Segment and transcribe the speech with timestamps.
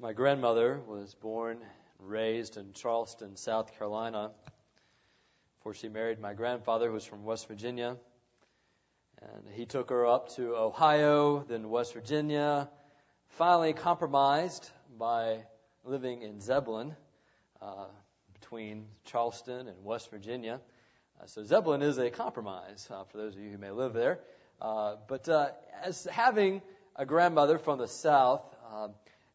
[0.00, 4.30] My grandmother was born and raised in Charleston, South Carolina.
[5.56, 7.96] Before she married my grandfather, who was from West Virginia.
[9.20, 12.68] And he took her up to Ohio, then West Virginia,
[13.30, 15.40] finally compromised by
[15.82, 16.94] living in Zebulon,
[17.60, 17.86] uh,
[18.34, 20.60] between Charleston and West Virginia.
[21.20, 24.20] Uh, so Zebulon is a compromise uh, for those of you who may live there.
[24.62, 25.48] Uh, but uh,
[25.82, 26.62] as having
[26.94, 28.88] a grandmother from the South, uh,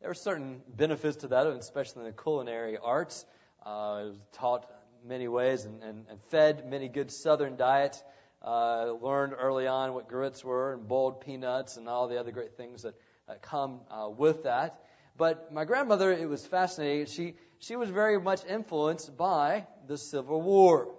[0.04, 3.25] there are certain benefits to that, especially in the culinary arts.
[3.66, 4.70] Uh, was taught
[5.07, 8.04] many ways and, and, and fed many good Southern diets.
[8.42, 12.58] Uh, learned early on what grits were and boiled peanuts and all the other great
[12.58, 12.96] things that,
[13.30, 14.84] that come uh, with that.
[15.18, 17.06] But my grandmother, it was fascinating.
[17.06, 20.89] She she was very much influenced by the Civil War,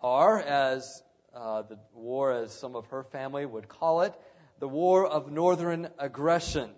[0.00, 1.02] or as
[1.34, 4.14] uh, the war, as some of her family would call it,
[4.60, 6.70] the War of Northern Aggression.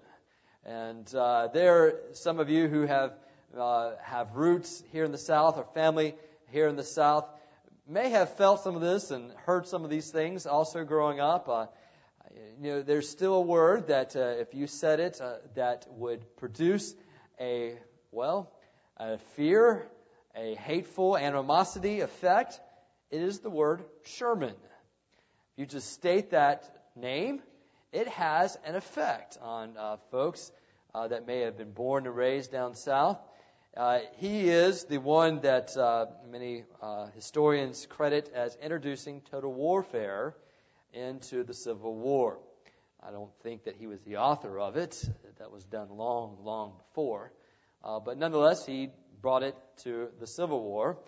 [0.65, 3.13] And uh, there, some of you who have
[3.59, 6.15] uh, have roots here in the South or family
[6.51, 7.27] here in the South
[7.89, 11.49] may have felt some of this and heard some of these things also growing up.
[11.49, 11.67] Uh,
[12.61, 16.37] you know, there's still a word that uh, if you said it, uh, that would
[16.37, 16.95] produce
[17.41, 17.75] a
[18.11, 18.51] well,
[18.99, 19.87] a fear,
[20.37, 22.61] a hateful animosity effect.
[23.11, 24.55] It is the word Sherman.
[24.55, 26.65] If you just state that
[26.95, 27.43] name,
[27.93, 30.51] it has an effect on uh, folks
[30.95, 33.19] uh, that may have been born and raised down south.
[33.77, 40.35] Uh, he is the one that uh, many uh, historians credit as introducing total warfare
[40.93, 42.39] into the Civil War.
[43.07, 45.03] I don't think that he was the author of it.
[45.39, 47.33] That was done long, long before.
[47.83, 50.99] Uh, but nonetheless, he brought it to the Civil War.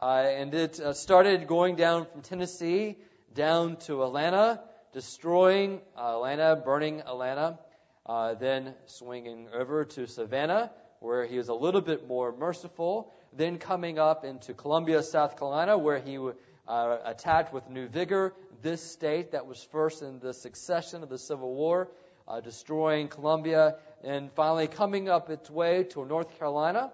[0.00, 2.96] and it started going down from Tennessee
[3.34, 4.60] down to Atlanta
[4.94, 7.58] destroying Atlanta, burning Atlanta,
[8.06, 13.58] uh, then swinging over to Savannah, where he was a little bit more merciful, then
[13.58, 19.32] coming up into Columbia, South Carolina, where he uh, attacked with new vigor this state
[19.32, 21.90] that was first in the succession of the Civil War,
[22.26, 26.90] uh, destroying Columbia, and finally coming up its way to North Carolina.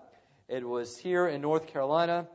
[0.49, 2.27] It was here in North Carolina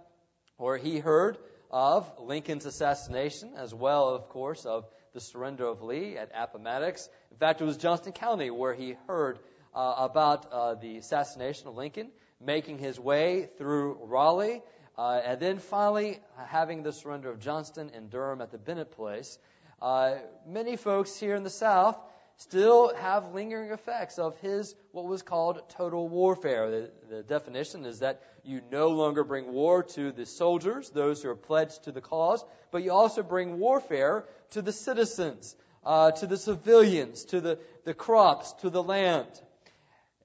[0.58, 1.38] where he heard
[1.70, 7.09] of Lincoln's assassination, as well, of course, of the surrender of Lee at Appomattox.
[7.31, 9.40] In fact, it was Johnston County where he heard
[9.74, 12.09] uh, about uh, the assassination of Lincoln,
[12.42, 14.62] making his way through Raleigh,
[14.98, 19.40] uh, and then finally having the surrender of Johnston and Durham at the Bennett Place.
[19.81, 20.16] Uh,
[20.46, 21.98] many folks here in the South
[22.38, 26.70] still have lingering effects of his what was called total warfare.
[26.70, 31.30] The, the, definition is that you no longer bring war to the soldiers, those who
[31.30, 36.28] are pledged to the cause, but you also bring warfare to the citizens, uh, to
[36.28, 39.28] the civilians, to the, the crops, to the land.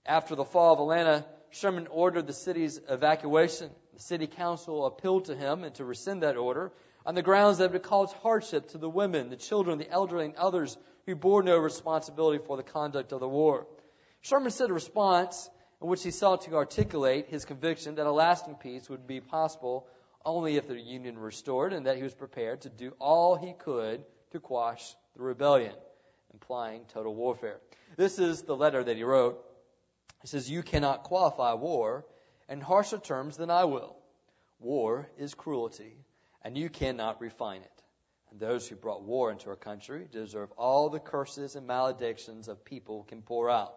[0.07, 3.71] After the fall of Atlanta, Sherman ordered the city's evacuation.
[3.95, 6.73] The city council appealed to him and to rescind that order
[7.05, 10.27] on the grounds that it would cause hardship to the women, the children, the elderly,
[10.27, 10.77] and others
[11.07, 13.67] who bore no responsibility for the conduct of the war.
[14.21, 15.49] Sherman said a response
[15.81, 19.87] in which he sought to articulate his conviction that a lasting peace would be possible
[20.25, 24.05] only if the Union restored, and that he was prepared to do all he could
[24.33, 25.75] to quash the rebellion,
[26.33, 27.61] implying total warfare.
[27.97, 29.45] This is the letter that he wrote.
[30.23, 32.05] He says, You cannot qualify war
[32.49, 33.97] in harsher terms than I will.
[34.59, 35.97] War is cruelty,
[36.43, 37.83] and you cannot refine it.
[38.31, 42.65] And those who brought war into our country deserve all the curses and maledictions of
[42.65, 43.75] people can pour out.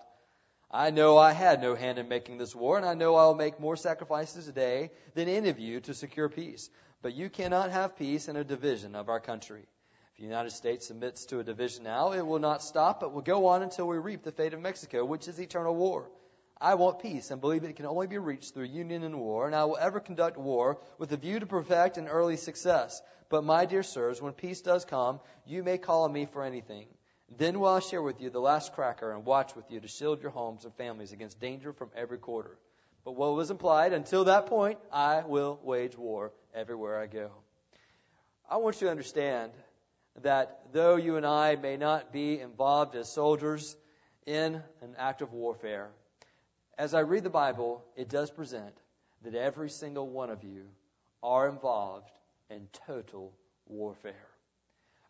[0.75, 3.35] I know I had no hand in making this war, and I know I will
[3.35, 6.67] make more sacrifices today than any of you to secure peace.
[7.03, 9.67] But you cannot have peace in a division of our country.
[10.13, 13.21] If the United States submits to a division now, it will not stop, but will
[13.21, 16.09] go on until we reap the fate of Mexico, which is eternal war.
[16.59, 19.55] I want peace and believe it can only be reached through union and war, and
[19.55, 22.99] I will ever conduct war with a view to perfect an early success.
[23.29, 26.87] But my dear sirs, when peace does come, you may call on me for anything.
[27.29, 30.21] Then will I share with you the last cracker and watch with you to shield
[30.21, 32.57] your homes and families against danger from every quarter.
[33.03, 37.31] But what was implied, until that point, I will wage war everywhere I go.
[38.49, 39.51] I want you to understand
[40.21, 43.75] that though you and I may not be involved as soldiers
[44.25, 45.89] in an act of warfare,
[46.77, 48.75] as I read the Bible, it does present
[49.23, 50.65] that every single one of you
[51.21, 52.11] are involved
[52.49, 53.33] in total
[53.67, 54.32] warfare.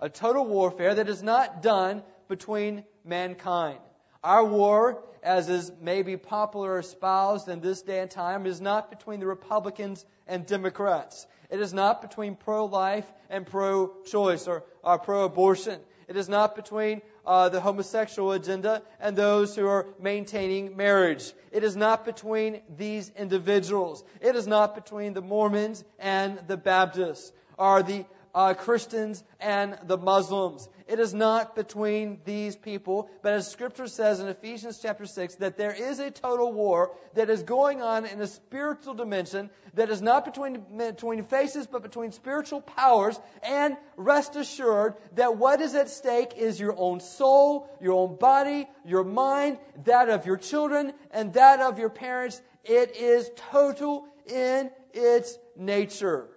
[0.03, 3.79] A total warfare that is not done between mankind.
[4.21, 9.21] Our war, as is maybe popular espoused in this day and time, is not between
[9.21, 11.25] the Republicans and Democrats.
[11.50, 15.79] It is not between pro-life and pro-choice or, or pro-abortion.
[16.09, 21.31] It is not between uh, the homosexual agenda and those who are maintaining marriage.
[21.53, 24.03] It is not between these individuals.
[24.19, 28.03] It is not between the Mormons and the Baptists or the
[28.33, 30.68] uh, Christians and the Muslims.
[30.88, 35.57] It is not between these people, but as Scripture says in Ephesians chapter 6, that
[35.57, 40.01] there is a total war that is going on in a spiritual dimension that is
[40.01, 43.19] not between, between faces, but between spiritual powers.
[43.44, 48.68] And rest assured that what is at stake is your own soul, your own body,
[48.86, 52.41] your mind, that of your children, and that of your parents.
[52.63, 56.27] It is total in its nature.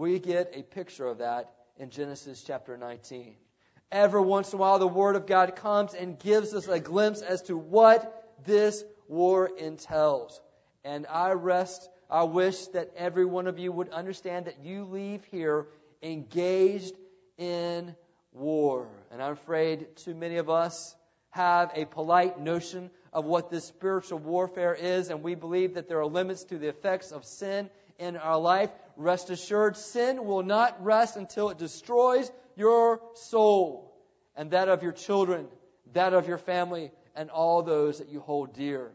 [0.00, 3.34] We get a picture of that in Genesis chapter 19.
[3.92, 7.20] Every once in a while, the Word of God comes and gives us a glimpse
[7.20, 10.40] as to what this war entails.
[10.86, 15.22] And I rest, I wish that every one of you would understand that you leave
[15.24, 15.66] here
[16.02, 16.94] engaged
[17.36, 17.94] in
[18.32, 18.88] war.
[19.10, 20.96] And I'm afraid too many of us
[21.28, 26.00] have a polite notion of what this spiritual warfare is, and we believe that there
[26.00, 27.68] are limits to the effects of sin
[28.00, 28.70] in our life.
[28.96, 33.94] Rest assured, sin will not rest until it destroys your soul
[34.34, 35.46] and that of your children,
[35.92, 38.90] that of your family, and all those that you hold dear.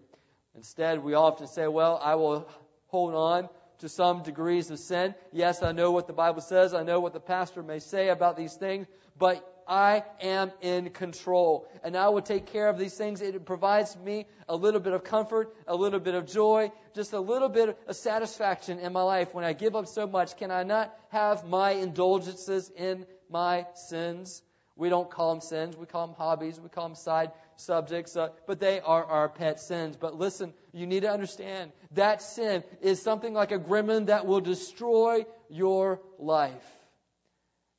[0.55, 2.47] Instead, we often say, well, I will
[2.87, 3.49] hold on
[3.79, 5.13] to some degrees of sin.
[5.31, 6.73] Yes, I know what the Bible says.
[6.73, 8.87] I know what the pastor may say about these things,
[9.17, 11.67] but I am in control.
[11.83, 13.21] And I will take care of these things.
[13.21, 17.19] It provides me a little bit of comfort, a little bit of joy, just a
[17.19, 19.33] little bit of satisfaction in my life.
[19.33, 24.41] When I give up so much, can I not have my indulgences in my sins?
[24.75, 25.77] We don't call them sins.
[25.77, 26.59] We call them hobbies.
[26.59, 28.17] We call them side subjects.
[28.17, 29.95] Uh, but they are our pet sins.
[29.95, 34.41] But listen, you need to understand that sin is something like a gremlin that will
[34.41, 36.74] destroy your life.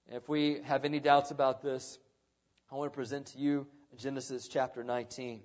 [0.08, 1.99] If we have any doubts about this,
[2.70, 3.67] I want to present to you
[3.99, 5.41] Genesis chapter 19.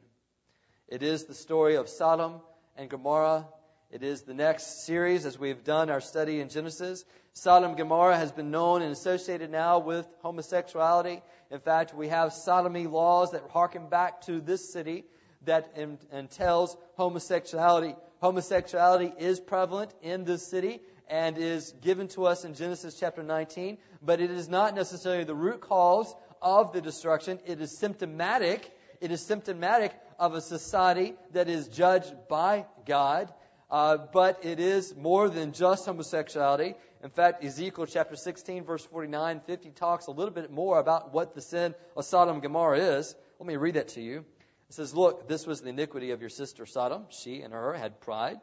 [0.87, 2.41] It is the story of Sodom
[2.77, 3.47] and Gomorrah.
[3.89, 7.03] It is the next series as we've done our study in Genesis.
[7.33, 11.23] Sodom and Gomorrah has been known and associated now with homosexuality.
[11.49, 15.05] In fact, we have sodomy laws that harken back to this city
[15.45, 15.75] that
[16.11, 17.95] entails homosexuality.
[18.19, 20.81] Homosexuality is prevalent in this city
[21.11, 25.35] and is given to us in Genesis chapter 19, but it is not necessarily the
[25.35, 27.37] root cause of the destruction.
[27.45, 28.71] It is symptomatic.
[29.01, 33.31] It is symptomatic of a society that is judged by God.
[33.69, 36.75] Uh, but it is more than just homosexuality.
[37.03, 41.35] In fact, Ezekiel chapter 16, verse 49 50 talks a little bit more about what
[41.35, 43.15] the sin of Sodom and Gomorrah is.
[43.39, 44.25] Let me read that to you.
[44.69, 47.07] It says, Look, this was the iniquity of your sister Sodom.
[47.09, 48.39] She and her had pride,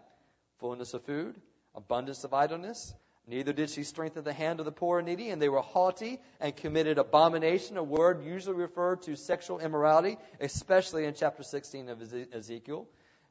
[0.60, 1.36] fullness of food,
[1.74, 2.94] abundance of idleness.
[3.26, 6.18] Neither did she strengthen the hand of the poor and needy, and they were haughty
[6.40, 12.02] and committed abomination, a word usually referred to sexual immorality, especially in chapter 16 of
[12.32, 12.88] Ezekiel.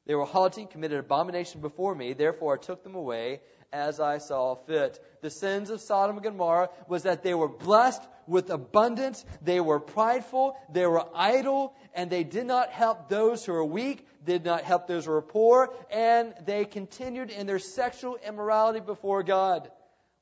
[0.07, 3.42] They were haughty, committed abomination before me, therefore I took them away
[3.74, 5.00] as I saw fit.
[5.21, 9.81] The sins of Sodom and Gomorrah was that they were blessed with abundance, they were
[9.81, 14.63] prideful, they were idle, and they did not help those who were weak, did not
[14.63, 19.69] help those who were poor, and they continued in their sexual immorality before God.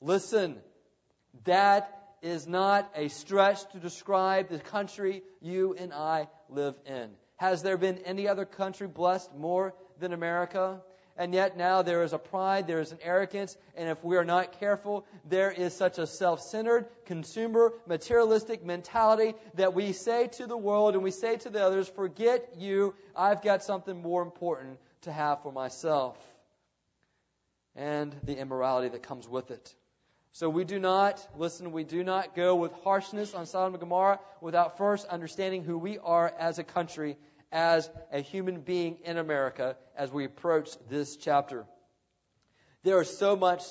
[0.01, 0.57] Listen,
[1.43, 1.91] that
[2.23, 7.11] is not a stretch to describe the country you and I live in.
[7.37, 10.81] Has there been any other country blessed more than America?
[11.17, 14.25] And yet now there is a pride, there is an arrogance, and if we are
[14.25, 20.45] not careful, there is such a self centered, consumer, materialistic mentality that we say to
[20.45, 24.77] the world and we say to the others, forget you, I've got something more important
[25.03, 26.17] to have for myself.
[27.77, 29.74] And the immorality that comes with it.
[30.36, 34.20] So we do not, listen, we do not go with harshness on Sodom and Gomorrah
[34.42, 37.15] without first understanding who we are as a country
[37.54, 41.65] as a human being in America as we approach this chapter.
[42.84, 43.62] There is so much,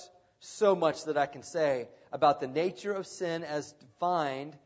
[0.40, 4.56] so much that I can say about the nature of sin as defined,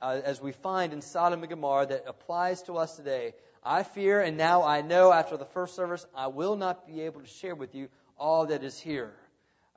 [0.00, 3.34] uh, as we find in Sodom and Gomorrah that applies to us today.
[3.64, 7.22] I fear, and now I know after the first service, I will not be able
[7.22, 9.12] to share with you all that is here.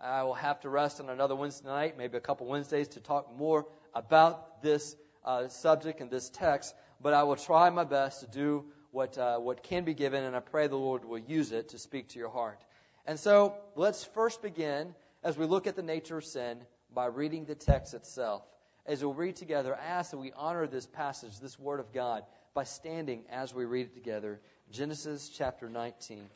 [0.04, 3.36] I will have to rest on another Wednesday night, maybe a couple Wednesdays, to talk
[3.38, 8.28] more about this uh, subject and this text but I will try my best to
[8.28, 11.70] do what, uh, what can be given, and I pray the Lord will use it
[11.70, 12.64] to speak to your heart.
[13.06, 16.60] And so let's first begin as we look at the nature of sin
[16.94, 18.44] by reading the text itself.
[18.86, 22.24] As we read together, I ask that we honor this passage, this Word of God,
[22.54, 24.40] by standing as we read it together.
[24.72, 26.30] Genesis chapter 19.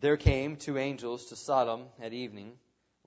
[0.00, 2.58] There came two angels to Sodom at evening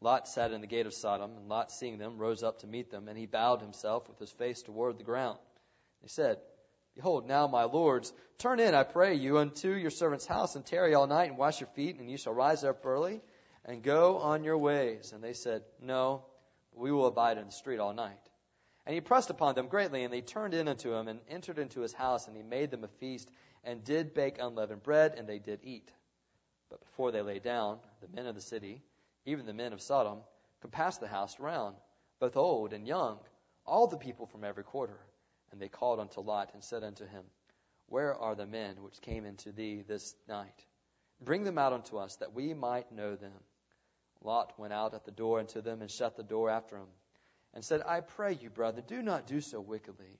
[0.01, 2.89] Lot sat in the gate of Sodom, and Lot, seeing them, rose up to meet
[2.89, 5.37] them, and he bowed himself with his face toward the ground.
[6.01, 6.37] He said,
[6.95, 10.93] Behold, now, my lords, turn in, I pray you, unto your servant's house, and tarry
[10.93, 13.21] all night, and wash your feet, and you shall rise up early,
[13.65, 15.11] and go on your ways.
[15.11, 16.23] And they said, No,
[16.73, 18.17] we will abide in the street all night.
[18.85, 21.81] And he pressed upon them greatly, and they turned in unto him, and entered into
[21.81, 23.29] his house, and he made them a feast,
[23.65, 25.91] and did bake unleavened bread, and they did eat.
[26.69, 28.83] But before they lay down, the men of the city,
[29.25, 30.19] even the men of Sodom,
[30.61, 31.75] compassed the house round,
[32.19, 33.19] both old and young,
[33.65, 34.99] all the people from every quarter.
[35.51, 37.23] And they called unto Lot and said unto him,
[37.87, 40.65] Where are the men which came into thee this night?
[41.21, 43.33] Bring them out unto us, that we might know them.
[44.21, 46.87] Lot went out at the door unto them and shut the door after him,
[47.53, 50.19] and said, I pray you, brother, do not do so wickedly.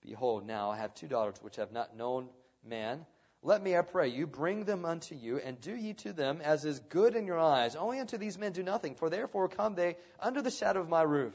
[0.00, 2.28] Behold, now I have two daughters which have not known
[2.64, 3.04] man.
[3.42, 6.64] Let me, I pray you, bring them unto you, and do ye to them as
[6.64, 7.76] is good in your eyes.
[7.76, 11.02] Only unto these men do nothing, for therefore come they under the shadow of my
[11.02, 11.34] roof.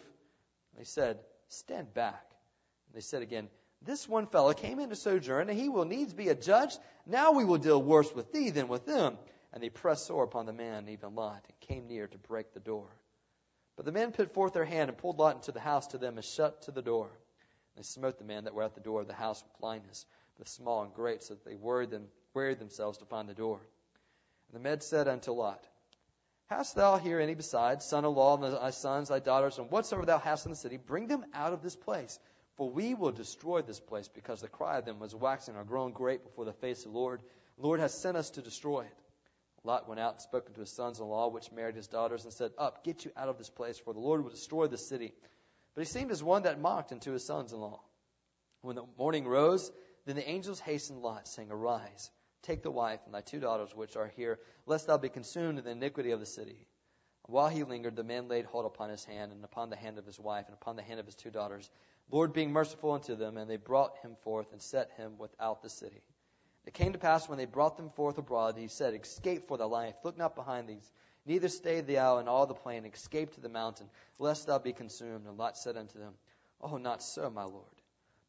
[0.77, 2.25] They said, Stand back.
[2.87, 3.47] And they said again,
[3.81, 6.75] This one fellow came in to sojourn, and he will needs be a judge.
[7.05, 9.17] Now we will deal worse with thee than with them.
[9.53, 12.59] And they pressed sore upon the man, even Lot, and came near to break the
[12.59, 12.89] door.
[13.77, 16.17] But the men put forth their hand and pulled Lot into the house to them
[16.17, 17.07] and shut to the door.
[17.07, 20.05] And they smote the men that were at the door of the house with blindness
[20.43, 23.59] the small and great, so that they worried, them, wearied themselves to find the door.
[24.47, 25.65] And the men said unto Lot,
[26.47, 30.05] Hast thou here any besides, son in law, and thy sons, thy daughters, and whatsoever
[30.05, 30.77] thou hast in the city?
[30.77, 32.19] Bring them out of this place.
[32.57, 35.93] For we will destroy this place, because the cry of them was waxing or growing
[35.93, 37.21] great before the face of the Lord.
[37.57, 38.97] The Lord has sent us to destroy it.
[39.63, 42.33] Lot went out and spoke unto his sons in law, which married his daughters, and
[42.33, 45.13] said, Up, get you out of this place, for the Lord will destroy this city.
[45.73, 47.81] But he seemed as one that mocked unto his sons in law.
[48.61, 49.71] When the morning rose,
[50.05, 53.95] then the angels hastened Lot, saying, Arise, take the wife and thy two daughters which
[53.95, 56.67] are here, lest thou be consumed in the iniquity of the city.
[57.27, 60.05] While he lingered, the man laid hold upon his hand, and upon the hand of
[60.05, 61.69] his wife, and upon the hand of his two daughters,
[62.11, 65.69] Lord being merciful unto them, and they brought him forth and set him without the
[65.69, 66.01] city.
[66.65, 69.65] It came to pass when they brought them forth abroad, he said, Escape for thy
[69.65, 70.81] life, look not behind thee,
[71.25, 75.25] neither stay thou in all the plain, escape to the mountain, lest thou be consumed.
[75.25, 76.13] And Lot said unto them,
[76.59, 77.82] Oh, not so, my Lord.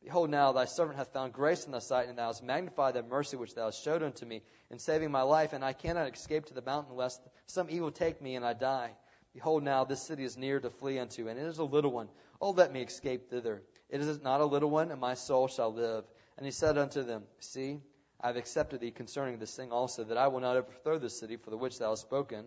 [0.04, 3.00] Behold, now thy servant hath found grace in thy sight, and thou hast magnified thy
[3.00, 6.44] mercy which thou hast showed unto me in saving my life, and I cannot escape
[6.46, 8.90] to the mountain lest some evil take me and I die.
[9.32, 12.10] Behold, now this city is near to flee unto, and it is a little one.
[12.38, 13.62] Oh, let me escape thither.
[13.88, 16.04] It is not a little one, and my soul shall live.
[16.36, 17.80] And he said unto them, See,
[18.20, 21.36] I have accepted thee concerning this thing also, that I will not overthrow this city
[21.38, 22.44] for the which thou hast spoken.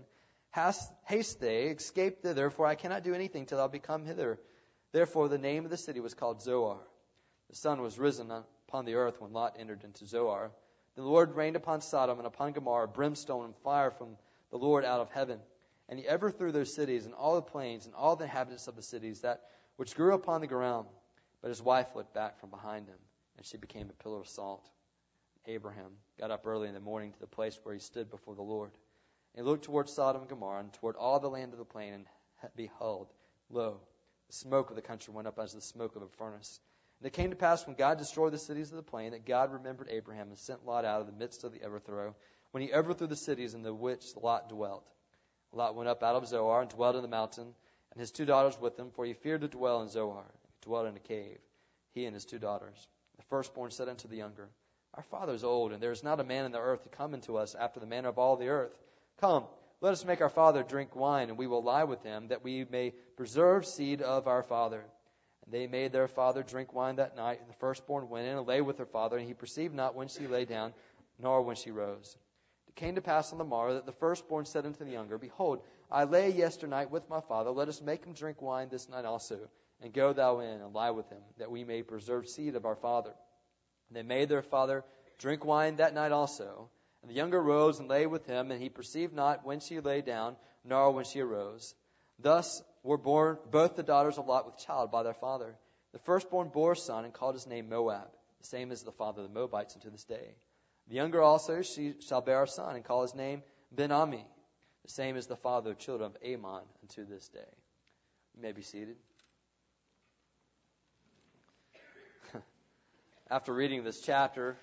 [0.51, 4.39] Hast, haste they, escape thither, for I cannot do anything till thou become hither.
[4.91, 6.81] Therefore the name of the city was called Zoar.
[7.49, 10.51] The sun was risen upon the earth when Lot entered into Zoar.
[10.95, 14.17] The Lord rained upon Sodom and upon Gomorrah brimstone and fire from
[14.49, 15.39] the Lord out of heaven.
[15.89, 18.75] And he ever threw those cities and all the plains and all the inhabitants of
[18.75, 19.43] the cities that
[19.77, 20.87] which grew upon the ground.
[21.41, 22.97] But his wife looked back from behind him,
[23.37, 24.67] and she became a pillar of salt.
[25.45, 28.41] Abraham got up early in the morning to the place where he stood before the
[28.41, 28.71] Lord.
[29.33, 31.93] And he looked toward Sodom and Gomorrah and toward all the land of the plain,
[31.93, 32.05] and
[32.55, 33.07] behold,
[33.49, 33.79] lo,
[34.27, 36.59] the smoke of the country went up as the smoke of a furnace.
[36.99, 39.53] And it came to pass when God destroyed the cities of the plain that God
[39.53, 42.15] remembered Abraham and sent Lot out of the midst of the overthrow,
[42.51, 44.89] when he overthrew the cities in the which Lot dwelt.
[45.51, 47.53] Lot went up out of Zoar and dwelt in the mountain,
[47.91, 50.25] and his two daughters with him, for he feared to dwell in Zoar.
[50.43, 51.39] He dwelt in a cave,
[51.93, 52.87] he and his two daughters.
[53.17, 54.49] The firstborn said unto the younger,
[54.95, 57.13] Our father is old, and there is not a man in the earth to come
[57.13, 58.77] unto us after the manner of all the earth.
[59.19, 59.45] Come,
[59.81, 62.65] let us make our father drink wine, and we will lie with him, that we
[62.65, 64.83] may preserve seed of our father.
[65.49, 68.61] They made their father drink wine that night, and the firstborn went in and lay
[68.61, 70.73] with her father, and he perceived not when she lay down,
[71.19, 72.17] nor when she rose.
[72.67, 75.61] It came to pass on the morrow that the firstborn said unto the younger, Behold,
[75.89, 79.39] I lay yesternight with my father, let us make him drink wine this night also,
[79.81, 82.75] and go thou in and lie with him, that we may preserve seed of our
[82.75, 83.13] father.
[83.89, 84.83] And they made their father
[85.17, 86.69] drink wine that night also.
[87.01, 90.01] And the younger rose and lay with him, and he perceived not when she lay
[90.01, 90.35] down,
[90.65, 91.73] nor when she arose.
[92.19, 95.55] Thus were born both the daughters of Lot with child by their father.
[95.91, 98.07] The firstborn bore a son and called his name Moab,
[98.39, 100.35] the same as the father of the Moabites unto this day.
[100.87, 104.23] The younger also she shall bear a son and call his name Ben-Ammi,
[104.85, 107.39] the same as the father of children of Ammon unto this day.
[108.35, 108.95] You may be seated.
[113.29, 114.55] After reading this chapter,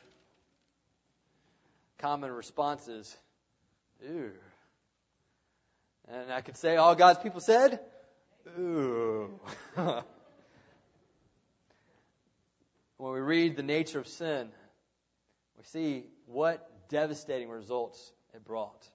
[1.99, 3.15] common responses,
[4.09, 4.33] ooh.
[6.09, 7.81] And I could say all God's people said,
[8.59, 9.41] Ooh.
[9.75, 10.05] when
[13.13, 14.49] we read the nature of sin,
[15.57, 18.87] we see what devastating results it brought.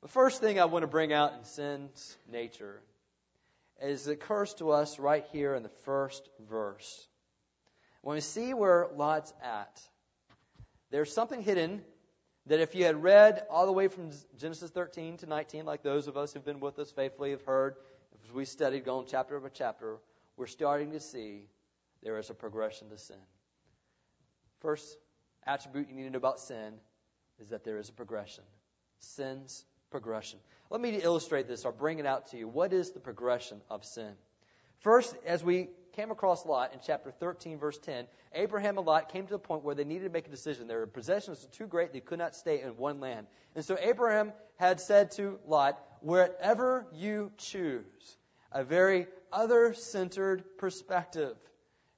[0.00, 2.80] The first thing I want to bring out in sin's nature
[3.82, 7.06] is it occurs to us right here in the first verse.
[8.00, 9.80] When we see where Lot's at,
[10.90, 11.82] there's something hidden
[12.46, 16.08] that if you had read all the way from Genesis 13 to 19, like those
[16.08, 17.74] of us who've been with us faithfully have heard,
[18.24, 19.98] as we studied going chapter by chapter,
[20.36, 21.46] we're starting to see
[22.02, 23.16] there is a progression to sin.
[24.60, 24.98] First
[25.46, 26.74] attribute you need to know about sin
[27.40, 28.44] is that there is a progression.
[28.98, 30.38] Sin's progression.
[30.70, 32.48] Let me illustrate this or bring it out to you.
[32.48, 34.12] What is the progression of sin?
[34.80, 39.26] First, as we came across Lot in chapter 13, verse 10, Abraham and Lot came
[39.26, 40.68] to the point where they needed to make a decision.
[40.68, 43.26] Their possessions were too great, they could not stay in one land.
[43.56, 48.16] And so Abraham had said to Lot, Wherever you choose,
[48.52, 51.36] a very other centered perspective.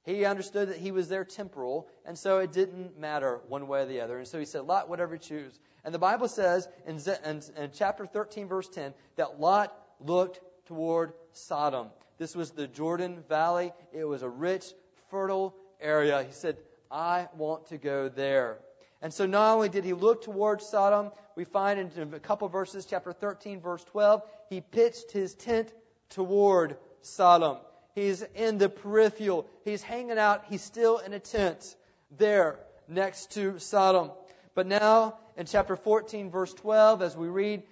[0.03, 3.85] He understood that he was there temporal, and so it didn't matter one way or
[3.85, 4.17] the other.
[4.17, 5.59] And so he said, Lot, whatever you choose.
[5.85, 11.13] And the Bible says in, in, in chapter 13, verse 10, that Lot looked toward
[11.33, 11.89] Sodom.
[12.17, 13.73] This was the Jordan Valley.
[13.93, 14.65] It was a rich,
[15.09, 16.23] fertile area.
[16.23, 16.57] He said,
[16.89, 18.57] I want to go there.
[19.01, 22.85] And so not only did he look toward Sodom, we find in a couple verses,
[22.85, 24.21] chapter 13, verse 12,
[24.51, 25.73] he pitched his tent
[26.11, 27.57] toward Sodom.
[27.95, 29.47] He's in the peripheral.
[29.65, 30.43] He's hanging out.
[30.49, 31.75] He's still in a tent
[32.15, 34.11] there next to Sodom.
[34.53, 37.63] But now in chapter 14, verse 12, as we read,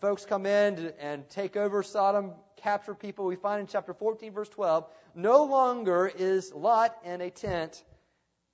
[0.00, 3.26] folks come in and take over Sodom, capture people.
[3.26, 4.84] We find in chapter 14, verse 12,
[5.14, 7.84] no longer is Lot in a tent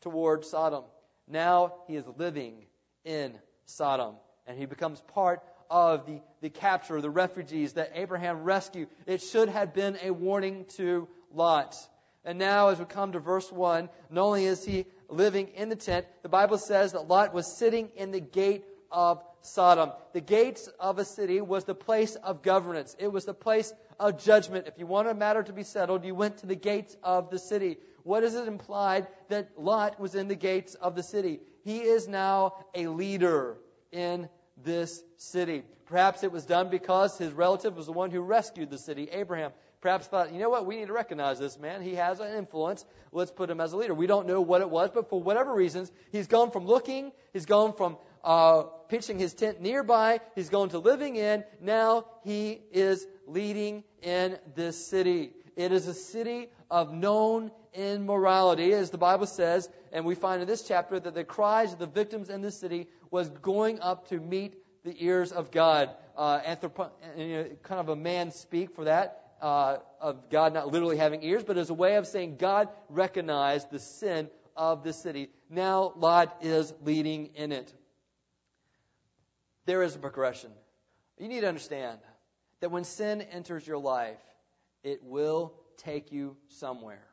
[0.02, 0.84] toward Sodom.
[1.26, 2.66] Now he is living
[3.06, 3.32] in
[3.66, 4.14] Sodom.
[4.46, 8.88] And he becomes part of the, the capture, of the refugees that Abraham rescued.
[9.06, 11.76] It should have been a warning to Lot.
[12.24, 15.76] And now, as we come to verse 1, not only is he living in the
[15.76, 19.92] tent, the Bible says that Lot was sitting in the gate of Sodom.
[20.14, 22.96] The gates of a city was the place of governance.
[22.98, 24.66] It was the place of judgment.
[24.68, 27.38] If you want a matter to be settled, you went to the gates of the
[27.38, 27.76] city.
[28.04, 31.40] What does it imply that Lot was in the gates of the city?
[31.64, 33.56] He is now a leader
[33.90, 34.28] in
[34.62, 35.62] this city.
[35.86, 39.52] Perhaps it was done because his relative was the one who rescued the city, Abraham.
[39.80, 41.82] Perhaps thought, you know what, we need to recognize this man.
[41.82, 42.86] He has an influence.
[43.12, 43.92] Let's put him as a leader.
[43.92, 47.44] We don't know what it was, but for whatever reasons, he's gone from looking, he's
[47.44, 51.44] gone from uh, pitching his tent nearby, he's gone to living in.
[51.60, 55.32] Now he is leading in this city.
[55.54, 60.48] It is a city of known immorality, as the Bible says, and we find in
[60.48, 64.18] this chapter that the cries of the victims in the city was going up to
[64.18, 65.88] meet the ears of God.
[66.16, 69.20] Uh, kind of a man speak for that.
[69.40, 73.70] Uh, of God not literally having ears, but as a way of saying God recognized
[73.70, 75.28] the sin of the city.
[75.48, 77.72] Now Lot is leading in it.
[79.66, 80.50] There is a progression.
[81.18, 81.98] You need to understand
[82.60, 84.18] that when sin enters your life,
[84.82, 87.06] it will take you somewhere.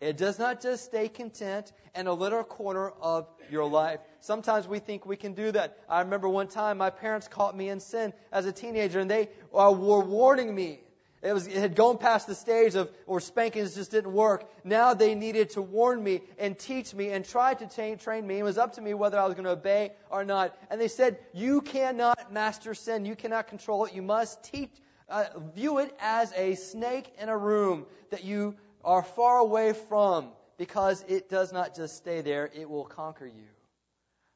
[0.00, 4.00] It does not just stay content in a little corner of your life.
[4.20, 5.76] Sometimes we think we can do that.
[5.90, 9.28] I remember one time my parents caught me in sin as a teenager and they
[9.54, 10.80] uh, were warning me.
[11.22, 14.50] It, was, it had gone past the stage of where spankings just didn't work.
[14.64, 18.38] Now they needed to warn me and teach me and try to train, train me.
[18.38, 20.56] It was up to me whether I was going to obey or not.
[20.70, 23.04] And they said, you cannot master sin.
[23.04, 23.92] You cannot control it.
[23.92, 24.70] You must teach,
[25.10, 30.28] uh, view it as a snake in a room that you are far away from
[30.56, 33.48] because it does not just stay there, it will conquer you.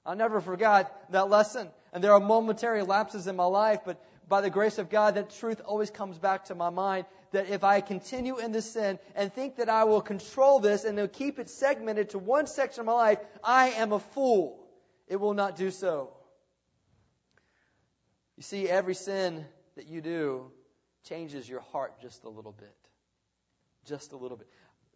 [0.07, 1.69] I'll never forget that lesson.
[1.93, 5.31] And there are momentary lapses in my life, but by the grace of God, that
[5.39, 9.33] truth always comes back to my mind that if I continue in this sin and
[9.33, 12.93] think that I will control this and keep it segmented to one section of my
[12.93, 14.59] life, I am a fool.
[15.09, 16.11] It will not do so.
[18.37, 19.45] You see, every sin
[19.77, 20.51] that you do
[21.09, 22.84] changes your heart just a little bit
[23.85, 24.49] just a little bit.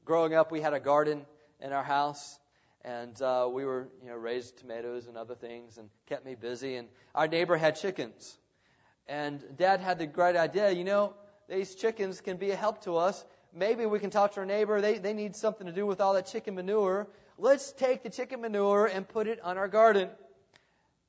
[0.04, 1.26] Growing up, we had a garden
[1.60, 2.38] in our house,
[2.84, 6.76] and uh, we were, you know, raised tomatoes and other things, and kept me busy.
[6.76, 8.38] And our neighbor had chickens,
[9.06, 11.14] and Dad had the great idea, you know,
[11.48, 13.24] these chickens can be a help to us.
[13.54, 14.80] Maybe we can talk to our neighbor.
[14.82, 17.08] They they need something to do with all that chicken manure.
[17.38, 20.10] Let's take the chicken manure and put it on our garden.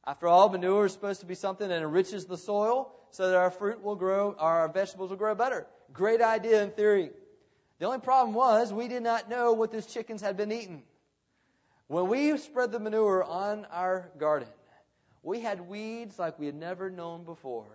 [0.06, 3.52] After all, manure is supposed to be something that enriches the soil so that our
[3.52, 5.68] fruit will grow, our vegetables will grow better.
[5.92, 7.12] Great idea in theory.
[7.80, 10.84] The only problem was we did not know what those chickens had been eating.
[11.88, 14.50] When we spread the manure on our garden,
[15.24, 17.65] we had weeds like we had never known before,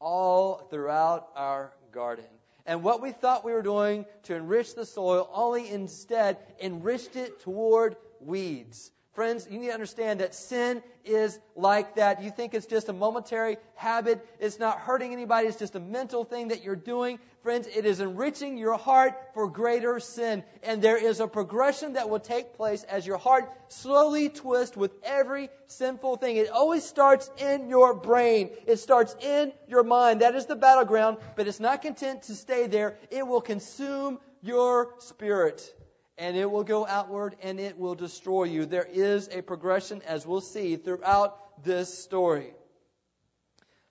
[0.00, 2.26] all throughout our garden.
[2.66, 7.40] And what we thought we were doing to enrich the soil only instead enriched it
[7.40, 8.90] toward weeds.
[9.16, 12.22] Friends, you need to understand that sin is like that.
[12.22, 14.22] You think it's just a momentary habit.
[14.38, 15.48] It's not hurting anybody.
[15.48, 17.18] It's just a mental thing that you're doing.
[17.42, 20.44] Friends, it is enriching your heart for greater sin.
[20.62, 24.92] And there is a progression that will take place as your heart slowly twists with
[25.02, 26.36] every sinful thing.
[26.36, 28.50] It always starts in your brain.
[28.66, 30.20] It starts in your mind.
[30.20, 32.98] That is the battleground, but it's not content to stay there.
[33.10, 35.72] It will consume your spirit
[36.18, 38.66] and it will go outward and it will destroy you.
[38.66, 42.54] There is a progression, as we'll see, throughout this story.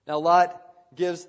[0.07, 0.61] Now, Lot
[0.95, 1.27] gives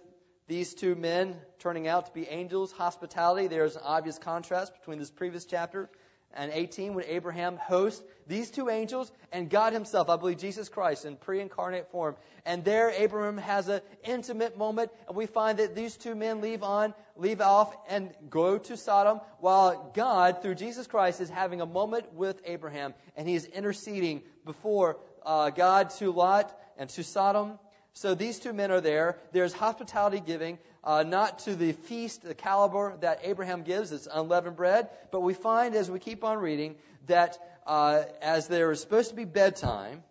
[0.48, 3.48] these two men turning out to be angels hospitality.
[3.48, 5.90] There's an obvious contrast between this previous chapter
[6.34, 11.04] and 18 when Abraham hosts these two angels and God himself, I believe Jesus Christ
[11.04, 12.16] in pre-incarnate form.
[12.44, 16.62] And there Abraham has an intimate moment and we find that these two men leave
[16.62, 21.66] on, leave off and go to Sodom while God through Jesus Christ is having a
[21.66, 27.58] moment with Abraham and he is interceding before uh, God to Lot and to Sodom.
[27.96, 29.18] So these two men are there.
[29.32, 34.56] There's hospitality giving uh, not to the feast, the caliber that Abraham gives, it's unleavened
[34.56, 39.08] bread, but we find as we keep on reading that uh, as there is supposed
[39.08, 40.04] to be bedtime,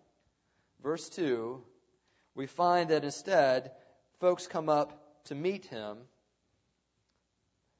[0.82, 1.62] verse 2,
[2.34, 3.70] we find that instead
[4.18, 5.96] folks come up to meet him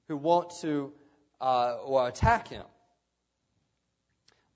[0.07, 0.93] who want to
[1.41, 2.65] uh, or attack him.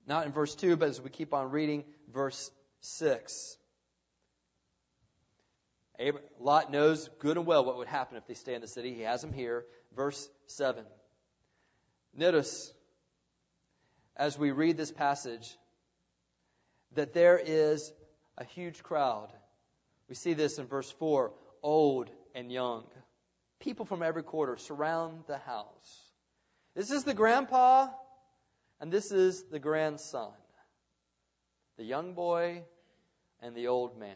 [0.07, 1.83] Not in verse 2, but as we keep on reading,
[2.13, 3.57] verse 6.
[6.39, 8.93] Lot knows good and well what would happen if they stay in the city.
[8.93, 9.65] He has them here.
[9.95, 10.85] Verse 7.
[12.15, 12.73] Notice,
[14.15, 15.57] as we read this passage,
[16.95, 17.91] that there is
[18.37, 19.29] a huge crowd.
[20.09, 21.31] We see this in verse 4
[21.63, 22.85] old and young.
[23.59, 26.11] People from every quarter surround the house.
[26.75, 27.89] This is the grandpa,
[28.79, 30.31] and this is the grandson,
[31.77, 32.63] the young boy
[33.41, 34.15] and the old man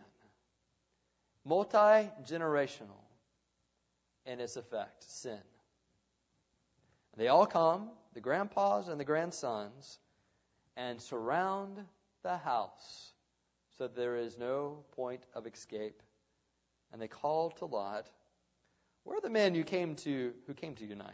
[1.46, 3.02] multi generational
[4.26, 5.40] in its effect sin.
[7.16, 10.00] They all come, the grandpas and the grandsons,
[10.76, 11.78] and surround
[12.24, 13.14] the house
[13.78, 16.02] so that there is no point of escape.
[16.92, 18.10] And they call to Lot,
[19.04, 21.14] Where are the men you came to who came to unite?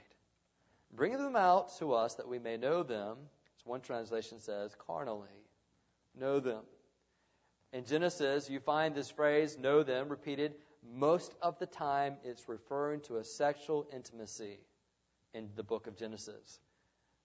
[0.94, 3.17] Bring them out to us that we may know them,
[3.58, 5.28] as one translation says, carnally.
[6.20, 6.63] Know them.
[7.74, 10.56] In Genesis, you find this phrase, know them, repeated.
[10.94, 14.60] Most of the time, it's referring to a sexual intimacy
[15.34, 16.60] in the book of Genesis.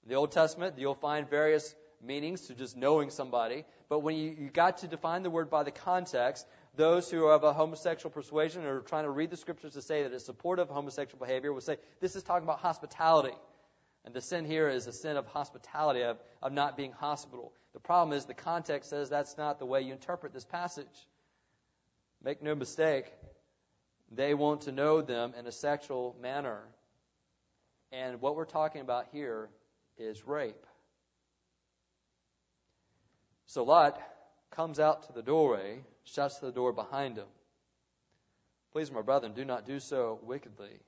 [0.05, 4.37] In the Old Testament, you'll find various meanings to just knowing somebody, but when you,
[4.39, 8.11] you got to define the word by the context, those who are of a homosexual
[8.11, 11.53] persuasion or trying to read the scriptures to say that it's supportive of homosexual behavior
[11.53, 13.35] will say this is talking about hospitality.
[14.07, 17.53] And the sin here is a sin of hospitality, of, of not being hospitable.
[17.75, 20.87] The problem is the context says that's not the way you interpret this passage.
[22.23, 23.13] Make no mistake,
[24.11, 26.61] they want to know them in a sexual manner.
[27.91, 29.49] And what we're talking about here
[29.99, 30.67] is rape.
[33.47, 34.01] So Lot
[34.53, 37.27] comes out to the doorway, shuts the door behind him.
[38.73, 40.81] Please, my brethren, do not do so wickedly.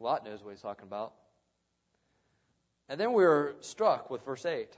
[0.00, 1.12] Lot knows what he's talking about.
[2.88, 4.68] And then we're struck with verse 8.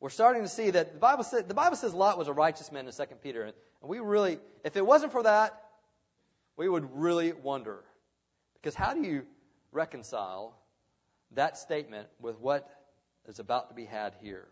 [0.00, 2.70] We're starting to see that the Bible says, the Bible says Lot was a righteous
[2.70, 3.42] man in 2 Peter.
[3.42, 5.60] And we really, if it wasn't for that,
[6.56, 7.84] we would really wonder.
[8.54, 9.24] Because how do you
[9.72, 10.56] reconcile
[11.32, 12.68] that statement with what
[13.26, 14.46] is about to be had here?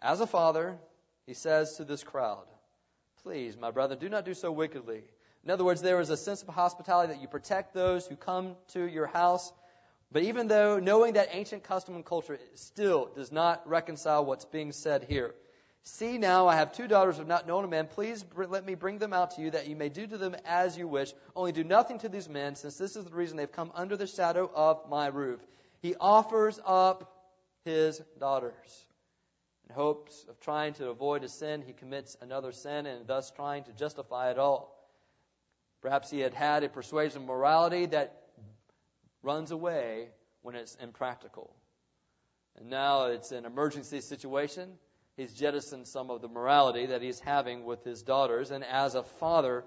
[0.00, 0.78] As a father,
[1.26, 2.46] he says to this crowd,
[3.22, 5.02] Please, my brother, do not do so wickedly.
[5.44, 8.56] In other words, there is a sense of hospitality that you protect those who come
[8.68, 9.52] to your house
[10.12, 14.72] but even though knowing that ancient custom and culture still does not reconcile what's being
[14.72, 15.34] said here.
[15.82, 17.86] See now, I have two daughters who have not known a man.
[17.86, 20.76] Please let me bring them out to you that you may do to them as
[20.76, 21.12] you wish.
[21.34, 24.06] Only do nothing to these men, since this is the reason they've come under the
[24.06, 25.40] shadow of my roof.
[25.80, 27.10] He offers up
[27.64, 28.86] his daughters.
[29.68, 33.64] In hopes of trying to avoid a sin, he commits another sin and thus trying
[33.64, 34.76] to justify it all.
[35.80, 38.19] Perhaps he had had a persuasion of morality that
[39.22, 40.08] runs away
[40.42, 41.54] when it's impractical.
[42.56, 44.70] And now it's an emergency situation.
[45.16, 49.02] He's jettisoned some of the morality that he's having with his daughters, and as a
[49.02, 49.64] father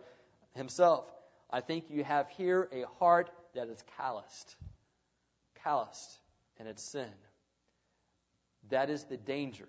[0.55, 1.05] himself,
[1.49, 4.55] I think you have here a heart that is calloused.
[5.63, 6.19] Calloused
[6.59, 7.09] in its sin.
[8.69, 9.67] That is the danger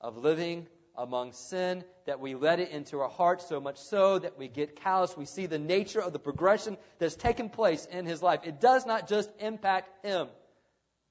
[0.00, 0.66] of living
[0.98, 4.76] among sin, that we let it into our hearts so much so that we get
[4.76, 5.16] callous.
[5.16, 8.40] We see the nature of the progression that's taken place in his life.
[8.44, 10.28] It does not just impact him,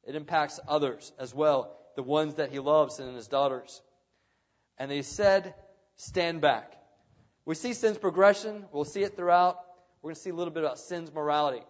[0.04, 1.74] it impacts others as well.
[1.98, 3.82] the ones that he loves and his daughters.
[4.78, 5.56] And they said,
[5.96, 6.74] stand back.
[7.44, 8.66] We see sin's progression.
[8.72, 9.58] We'll see it throughout.
[10.02, 11.64] We're going to see a little bit about sin's morality.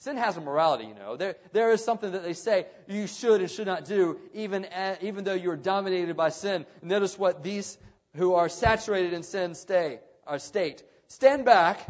[0.00, 1.16] Sin has a morality, you know.
[1.16, 5.02] There, there is something that they say you should and should not do, even, at,
[5.02, 6.64] even though you're dominated by sin.
[6.80, 7.76] Notice what these
[8.16, 10.82] who are saturated in sin stay, or state.
[11.08, 11.86] Stand back.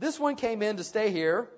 [0.00, 1.48] This one came in to stay here,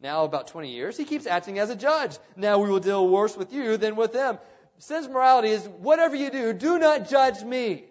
[0.00, 0.98] now about 20 years.
[0.98, 2.18] He keeps acting as a judge.
[2.36, 4.38] Now we will deal worse with you than with them.
[4.78, 7.84] Sin's morality is whatever you do, do not judge me.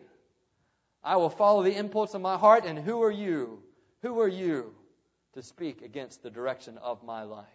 [1.03, 3.63] I will follow the impulse of my heart, and who are you?
[4.03, 4.75] Who are you
[5.33, 7.47] to speak against the direction of my life?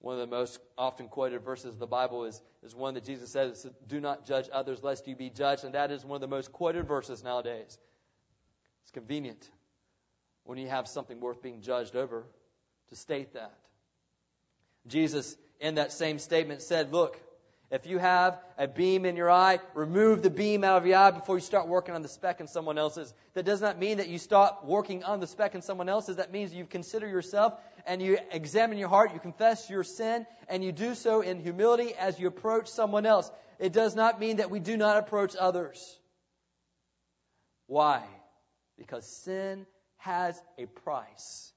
[0.00, 3.30] One of the most often quoted verses of the Bible is, is one that Jesus
[3.30, 5.64] says, Do not judge others lest you be judged.
[5.64, 7.78] And that is one of the most quoted verses nowadays.
[8.82, 9.50] It's convenient
[10.44, 12.24] when you have something worth being judged over
[12.90, 13.58] to state that.
[14.86, 17.20] Jesus, in that same statement, said, Look,
[17.70, 21.10] if you have a beam in your eye, remove the beam out of your eye
[21.10, 23.12] before you start working on the speck in someone else's.
[23.34, 26.16] That does not mean that you stop working on the speck in someone else's.
[26.16, 30.62] That means you consider yourself and you examine your heart, you confess your sin, and
[30.62, 33.30] you do so in humility as you approach someone else.
[33.58, 35.98] It does not mean that we do not approach others.
[37.66, 38.02] Why?
[38.76, 41.50] Because sin has a price.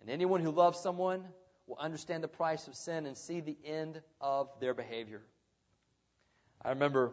[0.00, 1.24] And anyone who loves someone
[1.68, 5.22] will understand the price of sin and see the end of their behavior.
[6.60, 7.12] I remember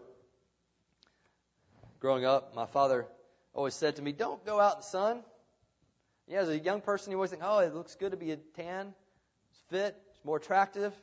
[2.00, 3.06] growing up, my father
[3.54, 5.24] always said to me, Don't go out in the sun.
[6.28, 8.38] Yeah, as a young person, you always think, Oh, it looks good to be a
[8.38, 8.94] tan.
[9.52, 10.94] It's fit, it's more attractive.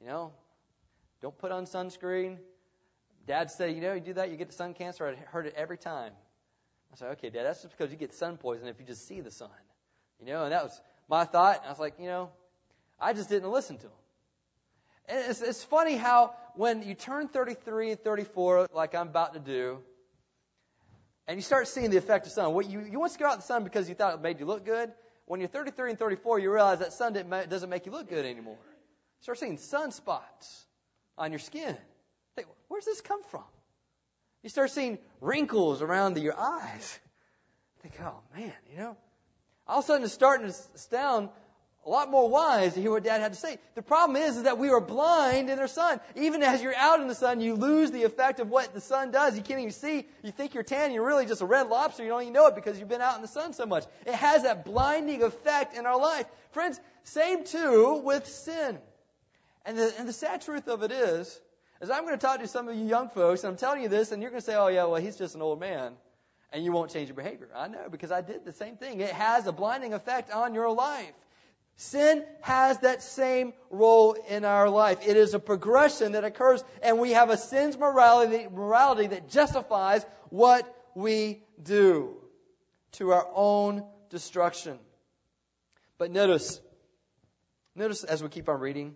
[0.00, 0.32] You know,
[1.20, 2.38] don't put on sunscreen.
[3.26, 5.06] Dad said, You know, you do that, you get the sun cancer.
[5.06, 6.12] I heard it every time.
[6.92, 9.20] I said, Okay, Dad, that's just because you get sun poison if you just see
[9.20, 9.50] the sun.
[10.20, 11.62] You know, and that was my thought.
[11.66, 12.30] I was like, you know,
[13.00, 13.92] I just didn't listen to him.
[15.06, 19.40] And it's, it's funny how when you turn 33 and 34, like I'm about to
[19.40, 19.80] do,
[21.26, 22.52] and you start seeing the effect of sun.
[22.52, 24.46] What you, you once go out in the sun because you thought it made you
[24.46, 24.92] look good.
[25.26, 28.58] When you're 33 and 34, you realize that sun doesn't make you look good anymore.
[29.20, 30.64] Start seeing sunspots
[31.16, 31.76] on your skin.
[32.36, 33.44] Think, where's this come from?
[34.42, 36.98] You start seeing wrinkles around the, your eyes.
[37.80, 38.96] Think, oh man, you know.
[39.66, 41.30] All of a sudden, it's starting to astound
[41.86, 43.58] a lot more wise to hear what dad had to say.
[43.74, 46.00] The problem is, is that we are blind in our sun.
[46.16, 49.10] Even as you're out in the sun, you lose the effect of what the sun
[49.10, 49.36] does.
[49.36, 50.06] You can't even see.
[50.22, 52.02] You think you're tan, you're really just a red lobster.
[52.02, 53.84] You don't even know it because you've been out in the sun so much.
[54.06, 56.26] It has that blinding effect in our life.
[56.52, 58.78] Friends, same too with sin.
[59.66, 61.40] And the, and the sad truth of it is,
[61.80, 63.88] is I'm going to talk to some of you young folks, and I'm telling you
[63.88, 65.92] this, and you're going to say, oh yeah, well, he's just an old man.
[66.52, 67.48] And you won't change your behavior.
[67.54, 69.00] I know, because I did the same thing.
[69.00, 71.12] It has a blinding effect on your life.
[71.76, 74.98] Sin has that same role in our life.
[75.06, 80.06] It is a progression that occurs, and we have a sin's morality, morality that justifies
[80.30, 82.16] what we do
[82.92, 84.78] to our own destruction.
[85.98, 86.60] But notice,
[87.74, 88.94] notice as we keep on reading,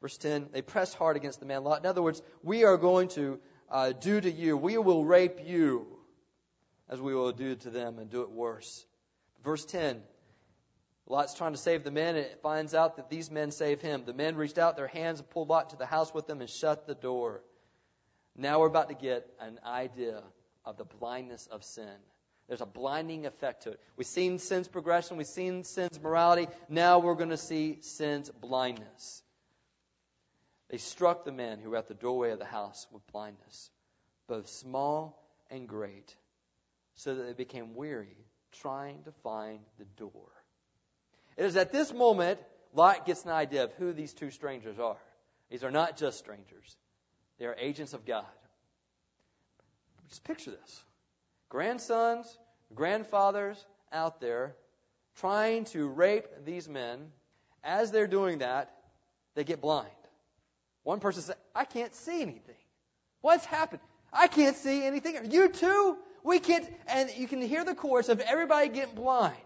[0.00, 1.80] verse 10, they pressed hard against the man Lot.
[1.80, 5.86] In other words, we are going to uh, do to you, we will rape you
[6.88, 8.84] as we will do to them and do it worse.
[9.44, 10.02] Verse 10,
[11.10, 14.04] Lot's trying to save the men, and it finds out that these men save him.
[14.06, 16.48] The men reached out their hands and pulled Lot to the house with them and
[16.48, 17.42] shut the door.
[18.36, 20.22] Now we're about to get an idea
[20.64, 21.96] of the blindness of sin.
[22.46, 23.80] There's a blinding effect to it.
[23.96, 26.46] We've seen sin's progression, we've seen sin's morality.
[26.68, 29.22] Now we're going to see sin's blindness.
[30.68, 33.70] They struck the men who were at the doorway of the house with blindness,
[34.28, 35.20] both small
[35.50, 36.14] and great,
[36.94, 38.16] so that they became weary
[38.52, 40.30] trying to find the door.
[41.36, 42.38] It is at this moment
[42.74, 44.96] Lot gets an idea of who these two strangers are.
[45.50, 46.76] These are not just strangers,
[47.38, 48.24] they are agents of God.
[50.08, 50.82] Just picture this
[51.48, 52.38] grandsons,
[52.74, 54.54] grandfathers out there
[55.16, 57.10] trying to rape these men.
[57.62, 58.74] As they're doing that,
[59.34, 59.90] they get blind.
[60.82, 62.54] One person says, I can't see anything.
[63.20, 63.82] What's happened?
[64.12, 65.30] I can't see anything.
[65.30, 65.96] You too?
[66.22, 66.66] We can't.
[66.88, 69.36] And you can hear the chorus of everybody getting blind.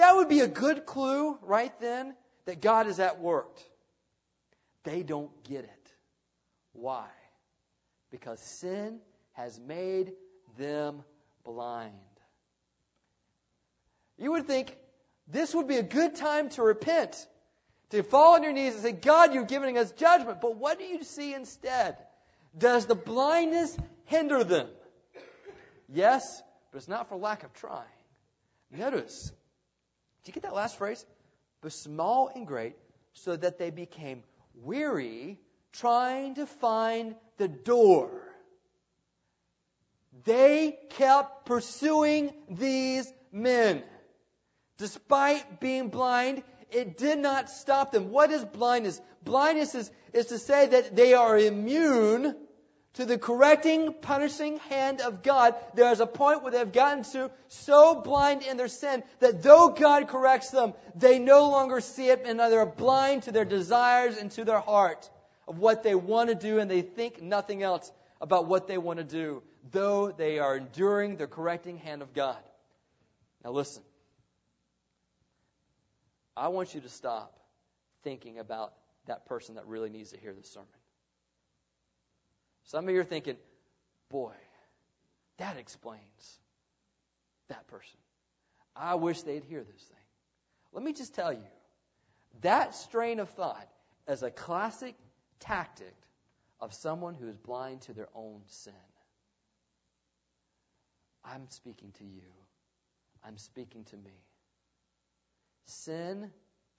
[0.00, 2.14] That would be a good clue right then
[2.46, 3.60] that God is at work.
[4.82, 5.92] They don't get it.
[6.72, 7.04] Why?
[8.10, 9.00] Because sin
[9.32, 10.12] has made
[10.56, 11.04] them
[11.44, 11.92] blind.
[14.16, 14.74] You would think
[15.28, 17.14] this would be a good time to repent,
[17.90, 20.40] to fall on your knees and say, God, you're giving us judgment.
[20.40, 21.98] But what do you see instead?
[22.56, 24.68] Does the blindness hinder them?
[25.90, 27.84] Yes, but it's not for lack of trying.
[28.70, 29.30] Notice,
[30.24, 31.04] do you get that last phrase?
[31.62, 32.76] But small and great,
[33.12, 34.22] so that they became
[34.62, 35.38] weary
[35.72, 38.10] trying to find the door.
[40.24, 43.82] They kept pursuing these men.
[44.78, 48.10] Despite being blind, it did not stop them.
[48.10, 49.00] What is blindness?
[49.22, 52.36] Blindness is, is to say that they are immune
[52.94, 55.54] to the correcting, punishing hand of God.
[55.74, 59.68] There is a point where they've gotten to so blind in their sin that though
[59.70, 64.30] God corrects them, they no longer see it and they're blind to their desires and
[64.32, 65.08] to their heart
[65.46, 68.98] of what they want to do and they think nothing else about what they want
[68.98, 72.38] to do, though they are enduring the correcting hand of God.
[73.44, 73.82] Now listen.
[76.36, 77.38] I want you to stop
[78.02, 78.72] thinking about
[79.06, 80.68] that person that really needs to hear this sermon.
[82.70, 83.36] Some of you are thinking,
[84.10, 84.34] boy,
[85.38, 86.38] that explains
[87.48, 87.98] that person.
[88.76, 89.98] I wish they'd hear this thing.
[90.72, 91.50] Let me just tell you
[92.42, 93.68] that strain of thought
[94.06, 94.94] is a classic
[95.40, 95.96] tactic
[96.60, 98.72] of someone who is blind to their own sin.
[101.24, 102.22] I'm speaking to you.
[103.24, 104.14] I'm speaking to me.
[105.64, 106.30] Sin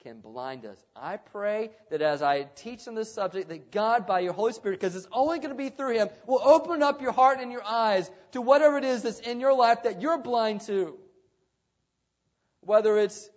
[0.02, 0.84] can blind us.
[0.96, 4.80] I pray that as I teach on this subject, that God, by your Holy Spirit,
[4.80, 7.64] because it's only going to be through Him, will open up your heart and your
[7.64, 10.98] eyes to whatever it is that's in your life that you're blind to.
[12.62, 13.30] Whether it's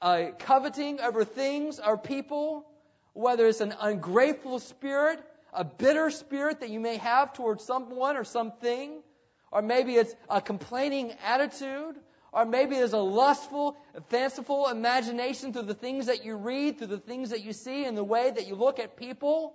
[0.00, 2.66] uh, coveting over things or people,
[3.12, 8.24] whether it's an ungrateful spirit, a bitter spirit that you may have towards someone or
[8.24, 9.02] something,
[9.52, 11.96] or maybe it's a complaining attitude,
[12.32, 13.76] or maybe there's a lustful,
[14.10, 17.96] fanciful imagination through the things that you read, through the things that you see, and
[17.96, 19.54] the way that you look at people.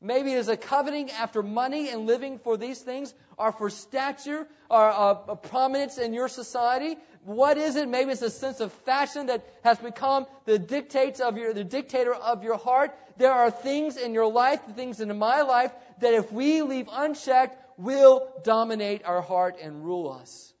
[0.00, 4.90] Maybe there's a coveting after money and living for these things, or for stature, or
[4.90, 6.96] uh, a prominence in your society.
[7.24, 7.88] What is it?
[7.88, 12.14] Maybe it's a sense of fashion that has become the dictates of your, the dictator
[12.14, 12.94] of your heart.
[13.16, 16.88] There are things in your life, the things in my life, that if we leave
[16.90, 20.53] unchecked, will dominate our heart and rule us.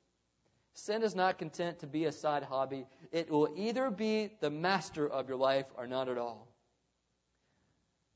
[0.84, 2.84] Sin is not content to be a side hobby.
[3.10, 6.46] It will either be the master of your life or not at all.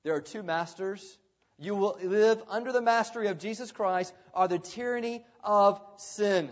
[0.05, 1.19] There are two masters.
[1.59, 6.51] You will live under the mastery of Jesus Christ or the tyranny of sin.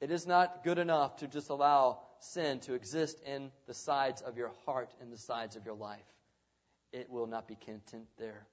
[0.00, 4.38] It is not good enough to just allow sin to exist in the sides of
[4.38, 6.00] your heart and the sides of your life.
[6.94, 8.46] It will not be content there.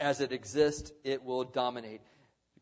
[0.00, 2.00] As it exists, it will dominate.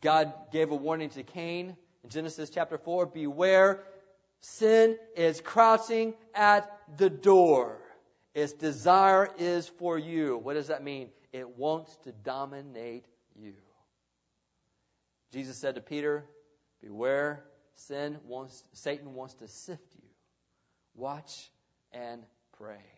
[0.00, 3.82] God gave a warning to Cain in Genesis chapter 4 Beware,
[4.40, 7.78] sin is crouching at the door.
[8.34, 10.36] Its desire is for you.
[10.38, 11.08] What does that mean?
[11.32, 13.54] It wants to dominate you.
[15.32, 16.24] Jesus said to Peter,
[16.82, 20.08] Beware, sin wants, Satan wants to sift you.
[20.94, 21.50] Watch
[21.92, 22.22] and
[22.58, 22.95] pray.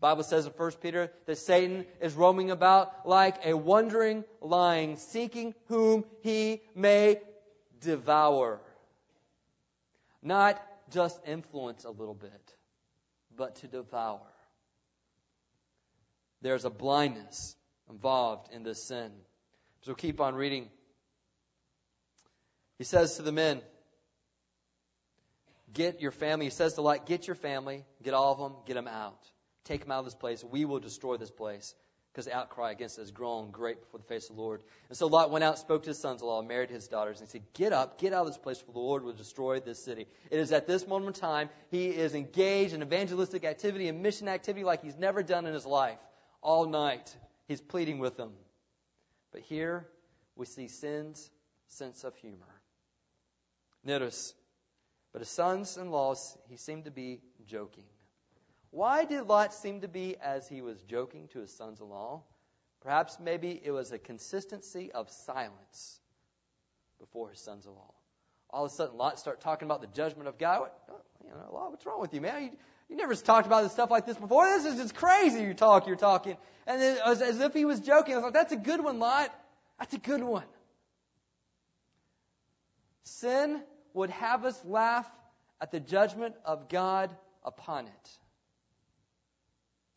[0.00, 5.54] Bible says in 1 Peter that Satan is roaming about like a wandering lion, seeking
[5.66, 7.20] whom he may
[7.80, 8.60] devour.
[10.22, 10.60] Not
[10.90, 12.54] just influence a little bit,
[13.36, 14.20] but to devour.
[16.40, 17.54] There's a blindness
[17.90, 19.12] involved in this sin.
[19.82, 20.70] So keep on reading.
[22.78, 23.60] He says to the men,
[25.72, 26.46] Get your family.
[26.46, 29.18] He says to Lot, Get your family, get all of them, get them out.
[29.70, 30.42] Take them out of this place.
[30.42, 31.76] We will destroy this place
[32.12, 34.62] because the outcry against it has grown great before the face of the Lord.
[34.88, 37.42] And so Lot went out, spoke to his sons-in-law, married his daughters, and he said,
[37.54, 40.08] Get up, get out of this place, for the Lord will destroy this city.
[40.28, 44.26] It is at this moment in time he is engaged in evangelistic activity and mission
[44.26, 46.00] activity like he's never done in his life.
[46.42, 48.32] All night he's pleading with them.
[49.30, 49.86] But here
[50.34, 51.30] we see sin's
[51.68, 52.60] sense of humor.
[53.84, 54.34] Notice,
[55.12, 56.16] but his sons-in-law,
[56.48, 57.84] he seemed to be joking.
[58.70, 62.22] Why did Lot seem to be as he was joking to his sons in law?
[62.80, 66.00] Perhaps maybe it was a consistency of silence
[66.98, 67.92] before his sons in law.
[68.48, 70.60] All of a sudden, Lot start talking about the judgment of God.
[70.60, 72.42] What, you know, Lot, what's wrong with you, man?
[72.42, 72.50] You,
[72.88, 74.46] you never talked about this stuff like this before.
[74.46, 75.42] This is just crazy.
[75.42, 78.14] You talk, you're talking, and then as, as if he was joking.
[78.14, 79.32] I was like, "That's a good one, Lot.
[79.78, 80.46] That's a good one."
[83.04, 83.62] Sin
[83.94, 85.08] would have us laugh
[85.60, 87.14] at the judgment of God
[87.44, 88.18] upon it.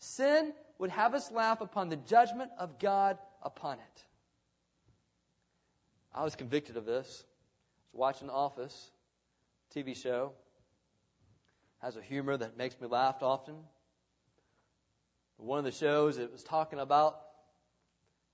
[0.03, 4.03] Sin would have us laugh upon the judgment of God upon it.
[6.13, 7.05] I was convicted of this.
[7.07, 8.91] I was watching Office,
[9.73, 10.33] TV show.
[11.81, 13.55] Has a humor that makes me laugh often.
[15.37, 17.19] One of the shows it was talking about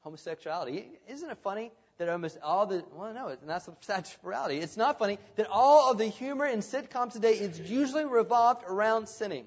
[0.01, 0.87] homosexuality.
[1.07, 4.57] Isn't it funny that almost all the well no, it's not sexuality.
[4.57, 9.07] It's not funny that all of the humor in sitcoms today is usually revolved around
[9.07, 9.45] sinning.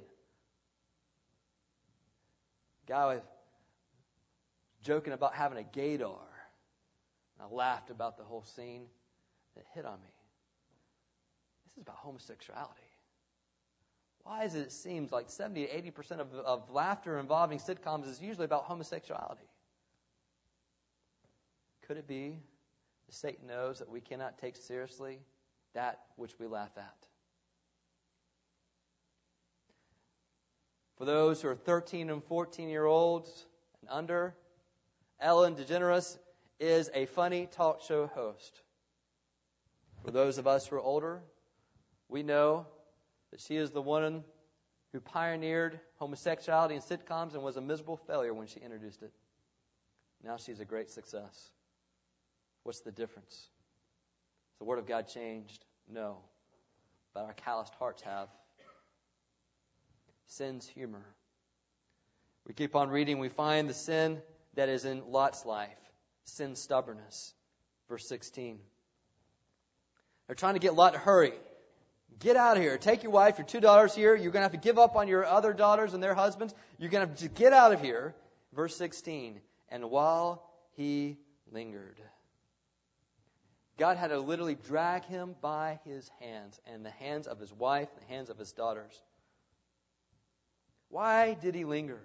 [2.92, 3.22] Guy was
[4.82, 6.18] joking about having a gaydar.
[7.40, 8.84] I laughed about the whole scene
[9.56, 10.12] that hit on me.
[11.64, 12.82] This is about homosexuality.
[14.24, 18.20] Why is it, it seems like 70 to 80% of, of laughter involving sitcoms is
[18.20, 19.48] usually about homosexuality?
[21.86, 22.36] Could it be
[23.06, 25.18] that Satan knows that we cannot take seriously
[25.72, 27.06] that which we laugh at?
[31.02, 33.28] For those who are 13 and 14 year olds
[33.80, 34.36] and under,
[35.18, 36.16] Ellen DeGeneres
[36.60, 38.62] is a funny talk show host.
[40.04, 41.20] For those of us who are older,
[42.08, 42.68] we know
[43.32, 44.22] that she is the one
[44.92, 49.10] who pioneered homosexuality in sitcoms and was a miserable failure when she introduced it.
[50.22, 51.50] Now she's a great success.
[52.62, 53.34] What's the difference?
[53.34, 55.64] Has the Word of God changed?
[55.92, 56.18] No.
[57.12, 58.28] But our calloused hearts have.
[60.32, 61.04] Sin's humor.
[62.46, 64.20] We keep on reading, we find the sin
[64.54, 65.78] that is in Lot's life
[66.24, 67.34] sin stubbornness.
[67.88, 68.58] Verse 16.
[70.26, 71.32] They're trying to get Lot to hurry.
[72.20, 72.78] Get out of here.
[72.78, 74.14] Take your wife, your two daughters here.
[74.14, 76.54] You're going to have to give up on your other daughters and their husbands.
[76.78, 78.14] You're going to have to get out of here.
[78.54, 79.40] Verse 16.
[79.70, 81.18] And while he
[81.50, 82.00] lingered,
[83.78, 87.88] God had to literally drag him by his hands and the hands of his wife,
[87.98, 89.02] the hands of his daughters.
[90.92, 91.98] Why did he linger?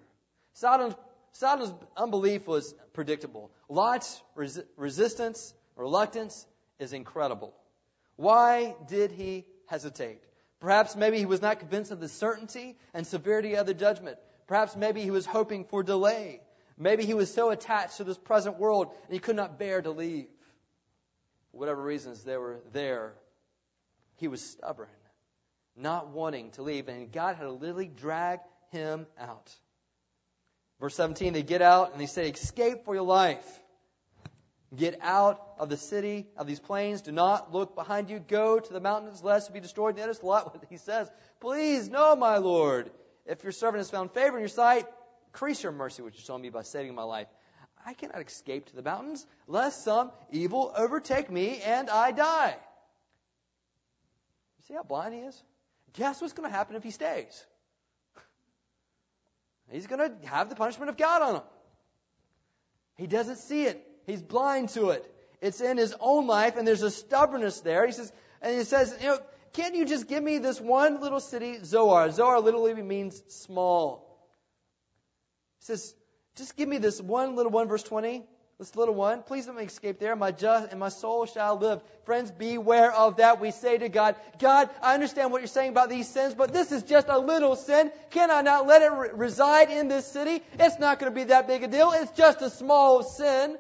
[0.54, 0.96] Sodom's,
[1.34, 3.52] Sodom's unbelief was predictable.
[3.68, 6.48] Lot's res- resistance, reluctance
[6.80, 7.54] is incredible.
[8.16, 10.22] Why did he hesitate?
[10.62, 14.20] Perhaps maybe he was not convinced of the certainty and severity of the judgment.
[14.48, 16.40] Perhaps maybe he was hoping for delay.
[16.78, 19.92] Maybe he was so attached to this present world and he could not bear to
[19.92, 20.30] leave.
[21.52, 23.16] For whatever reasons they were there,
[24.16, 24.88] he was stubborn,
[25.76, 28.40] not wanting to leave, and God had to literally drag
[28.72, 29.54] him out.
[30.80, 33.46] Verse 17, they get out and they say, Escape for your life.
[34.76, 37.02] Get out of the city, of these plains.
[37.02, 38.20] Do not look behind you.
[38.20, 39.96] Go to the mountains, lest you be destroyed.
[39.96, 41.10] Notice a lot what he says.
[41.40, 42.92] Please, no, my Lord.
[43.26, 44.86] If your servant has found favor in your sight,
[45.28, 47.28] increase your mercy, which you shown me by saving my life.
[47.86, 52.56] I cannot escape to the mountains, lest some evil overtake me and I die.
[54.58, 55.42] You see how blind he is?
[55.94, 57.46] Guess what's going to happen if he stays?
[59.72, 61.42] He's going to have the punishment of God on him.
[62.96, 63.86] He doesn't see it.
[64.06, 65.06] He's blind to it.
[65.42, 67.86] It's in his own life, and there's a stubbornness there.
[67.86, 68.12] He says,
[68.42, 69.20] and he says, you know,
[69.54, 72.10] can't you just give me this one little city, Zoar?
[72.12, 74.20] Zoar literally means small.
[75.60, 75.94] He says,
[76.36, 78.24] just give me this one little one, verse 20.
[78.60, 80.16] This little one, please let me escape there.
[80.16, 81.80] My just and my soul shall live.
[82.06, 83.40] Friends, beware of that.
[83.40, 86.72] We say to God, God, I understand what you're saying about these sins, but this
[86.72, 87.92] is just a little sin.
[88.10, 90.42] Can I not let it re- reside in this city?
[90.60, 91.92] It's not going to be that big a deal.
[91.94, 93.58] It's just a small sin.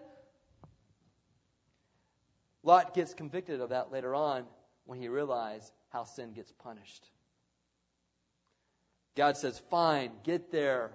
[2.63, 4.45] Lot gets convicted of that later on
[4.85, 7.07] when he realized how sin gets punished.
[9.15, 10.91] God says, Fine, get there.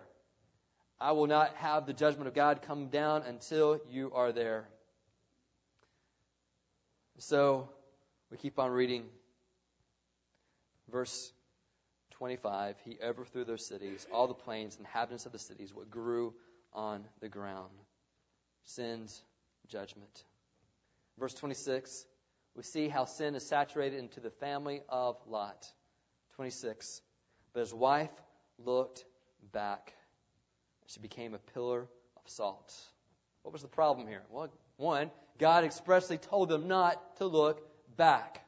[1.02, 4.68] I will not have the judgment of God come down until you are there.
[7.18, 7.68] So
[8.30, 9.06] we keep on reading.
[10.92, 11.32] Verse
[12.12, 16.34] 25 He overthrew their cities, all the plains, inhabitants of the cities, what grew
[16.72, 17.72] on the ground.
[18.62, 19.24] Sin's
[19.66, 20.24] judgment.
[21.18, 22.06] Verse 26,
[22.54, 25.66] we see how sin is saturated into the family of Lot.
[26.36, 27.02] 26.
[27.52, 28.12] But his wife
[28.64, 29.04] looked
[29.52, 29.94] back.
[30.92, 32.74] She became a pillar of salt.
[33.42, 34.22] What was the problem here?
[34.30, 37.66] Well, one, God expressly told them not to look
[37.96, 38.44] back.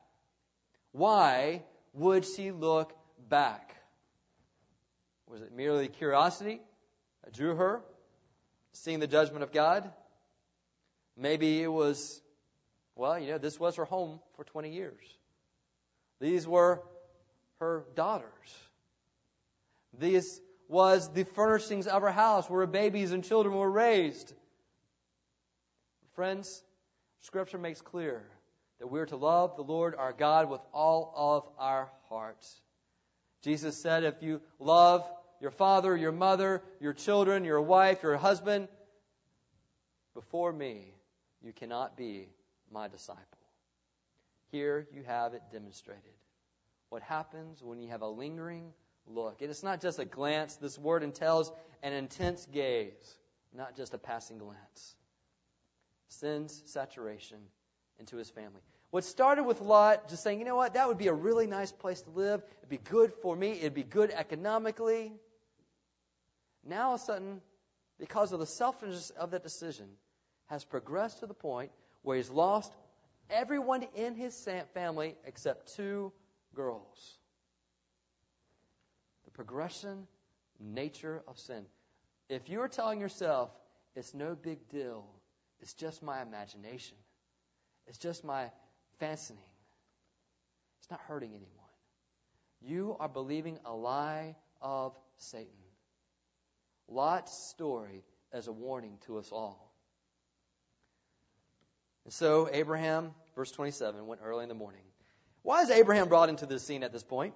[0.92, 1.62] Why
[1.94, 2.92] would she look
[3.28, 3.74] back?
[5.26, 6.60] Was it merely curiosity
[7.24, 7.80] that drew her,
[8.72, 9.90] seeing the judgment of God?
[11.16, 12.20] Maybe it was
[12.96, 15.02] well, you know, this was her home for 20 years.
[16.20, 16.82] These were
[17.58, 18.30] her daughters.
[19.98, 20.40] This
[20.74, 24.34] was the furnishings of her house where her babies and children were raised.
[26.16, 26.64] Friends,
[27.20, 28.24] Scripture makes clear
[28.80, 32.60] that we're to love the Lord our God with all of our hearts.
[33.42, 35.08] Jesus said, if you love
[35.40, 38.66] your father, your mother, your children, your wife, your husband,
[40.12, 40.92] before me,
[41.40, 42.26] you cannot be
[42.72, 43.22] my disciple.
[44.50, 46.02] Here you have it demonstrated.
[46.88, 48.72] What happens when you have a lingering
[49.06, 49.36] look?
[49.40, 50.56] It is not just a glance.
[50.56, 51.52] This word entails
[51.82, 53.16] an intense gaze,
[53.54, 54.96] not just a passing glance.
[56.08, 57.38] Sin's saturation
[57.98, 58.60] into his family.
[58.90, 61.72] What started with Lot just saying, you know what, that would be a really nice
[61.72, 62.42] place to live.
[62.58, 63.52] It'd be good for me.
[63.52, 65.12] It'd be good economically.
[66.64, 67.40] Now, all of a sudden,
[67.98, 69.86] because of the selfishness of that decision,
[70.46, 71.70] has progressed to the point
[72.02, 72.72] where he's lost
[73.30, 76.12] everyone in his family except two
[76.54, 77.18] girls.
[79.34, 80.06] Progression,
[80.60, 81.64] nature of sin.
[82.28, 83.50] If you're telling yourself,
[83.94, 85.04] it's no big deal,
[85.60, 86.96] it's just my imagination,
[87.86, 88.50] it's just my
[88.98, 89.38] fancying,
[90.80, 91.50] it's not hurting anyone.
[92.60, 95.52] You are believing a lie of Satan.
[96.88, 99.72] Lot's story as a warning to us all.
[102.04, 104.82] And so Abraham, verse 27, went early in the morning.
[105.42, 107.34] Why is Abraham brought into this scene at this point?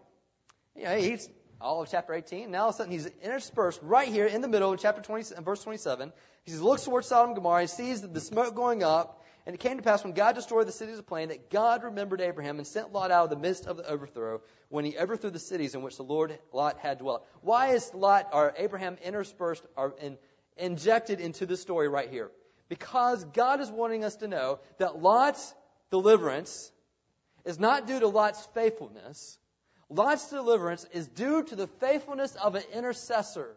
[0.74, 1.28] You know, he's
[1.60, 2.50] all of chapter 18.
[2.50, 5.34] Now all of a sudden he's interspersed right here in the middle of chapter 20,
[5.34, 6.12] uh, verse 27.
[6.44, 7.62] He looks towards Sodom and Gomorrah.
[7.62, 9.24] He sees the smoke going up.
[9.46, 11.82] And it came to pass when God destroyed the cities of the plain that God
[11.82, 15.30] remembered Abraham and sent Lot out of the midst of the overthrow when he overthrew
[15.30, 17.26] the cities in which the Lord Lot had dwelt.
[17.40, 20.18] Why is Lot or Abraham interspersed or in,
[20.58, 22.30] injected into this story right here?
[22.68, 25.54] Because God is wanting us to know that Lot's
[25.90, 26.70] deliverance
[27.46, 29.38] is not due to Lot's faithfulness.
[29.90, 33.56] Lot's deliverance is due to the faithfulness of an intercessor.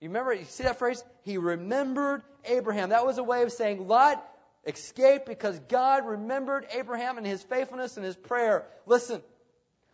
[0.00, 1.04] You remember, you see that phrase?
[1.24, 2.90] He remembered Abraham.
[2.90, 4.26] That was a way of saying Lot
[4.66, 8.66] escaped because God remembered Abraham and his faithfulness and his prayer.
[8.86, 9.20] Listen,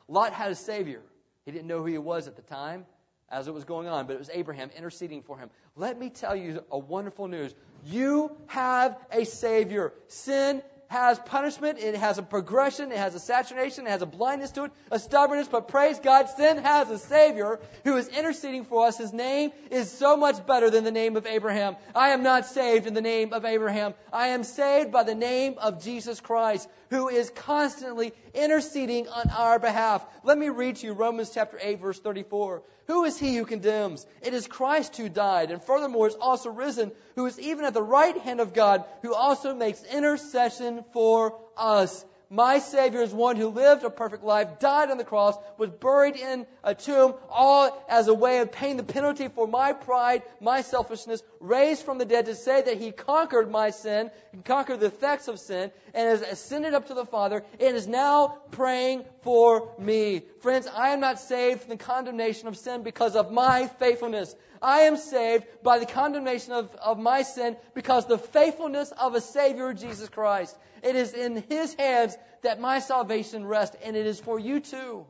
[0.07, 1.03] Lot had a Savior.
[1.45, 2.87] He didn't know who he was at the time
[3.29, 5.51] as it was going on, but it was Abraham interceding for him.
[5.75, 7.53] Let me tell you a wonderful news.
[7.85, 9.93] You have a Savior.
[10.07, 14.53] Sin has punishment, it has a progression, it has a saturation, it has a blindness
[14.53, 18.87] to it, a stubbornness, but praise God, sin has a Savior who is interceding for
[18.87, 18.99] us.
[18.99, 21.77] His name is so much better than the name of Abraham.
[21.95, 23.95] I am not saved in the name of Abraham.
[24.13, 29.59] I am saved by the name of Jesus Christ, who is constantly interceding on our
[29.59, 30.07] behalf.
[30.23, 32.63] Let me read to you Romans chapter 8, verse 34.
[32.87, 34.07] Who is he who condemns?
[34.23, 37.83] It is Christ who died, and furthermore is also risen, who is even at the
[37.83, 42.05] right hand of God, who also makes intercession for us.
[42.29, 46.17] My Savior is one who lived a perfect life, died on the cross, was buried
[46.17, 50.63] in a tomb, all as a way of paying the penalty for my pride, my
[50.63, 54.11] selfishness, raised from the dead to say that He conquered my sin,
[54.45, 58.39] conquered the effects of sin, and has ascended up to the Father, and is now
[58.51, 60.23] praying for me.
[60.41, 64.35] Friends, I am not saved from the condemnation of sin because of my faithfulness.
[64.61, 69.21] I am saved by the condemnation of, of my sin because the faithfulness of a
[69.21, 70.57] Savior, Jesus Christ.
[70.87, 75.05] It is in His hands that my salvation rests, and it is for you too.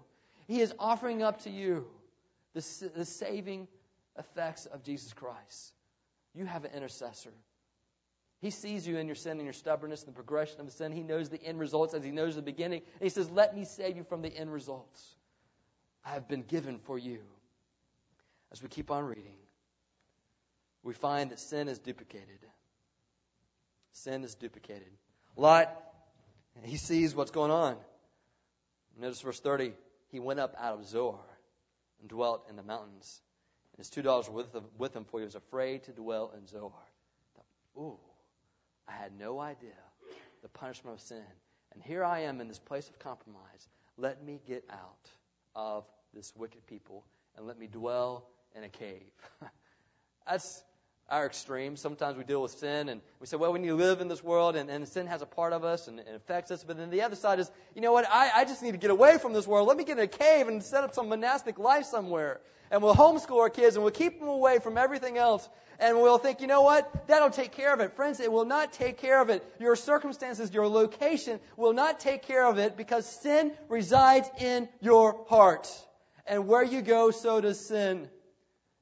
[0.46, 1.86] He is offering up to you
[2.54, 3.68] the, the saving
[4.18, 5.72] effects of Jesus Christ.
[6.34, 7.32] You have an intercessor.
[8.40, 10.92] He sees you in your sin and your stubbornness and the progression of the sin.
[10.92, 12.82] He knows the end results as he knows the beginning.
[12.94, 15.16] And he says, Let me save you from the end results.
[16.04, 17.20] I have been given for you.
[18.52, 19.36] As we keep on reading,
[20.82, 22.38] we find that sin is duplicated.
[23.92, 24.92] Sin is duplicated.
[25.36, 25.70] Lot,
[26.62, 27.76] he sees what's going on.
[28.98, 29.72] Notice verse 30.
[30.08, 31.20] He went up out of Zoar
[32.00, 33.20] and dwelt in the mountains.
[33.72, 36.32] And his two daughters were with him, with him for he was afraid to dwell
[36.36, 36.72] in Zoar.
[37.76, 37.98] Ooh,
[38.88, 39.74] I had no idea
[40.42, 41.24] the punishment of sin.
[41.74, 43.68] And here I am in this place of compromise.
[43.98, 45.10] Let me get out
[45.54, 45.84] of
[46.14, 47.04] this wicked people
[47.36, 49.02] and let me dwell in a cave.
[50.26, 50.62] That's
[51.08, 51.76] our extreme.
[51.76, 54.24] Sometimes we deal with sin and we say, well, we need to live in this
[54.24, 56.64] world and, and sin has a part of us and, and affects us.
[56.64, 58.90] But then the other side is, you know what, I, I just need to get
[58.90, 59.68] away from this world.
[59.68, 62.40] Let me get in a cave and set up some monastic life somewhere.
[62.70, 65.48] And we'll homeschool our kids and we'll keep them away from everything else.
[65.78, 67.94] And we'll think, you know what, that'll take care of it.
[67.94, 69.44] Friends, it will not take care of it.
[69.60, 75.24] Your circumstances, your location will not take care of it because sin resides in your
[75.28, 75.70] heart.
[76.26, 78.08] And where you go, so does sin.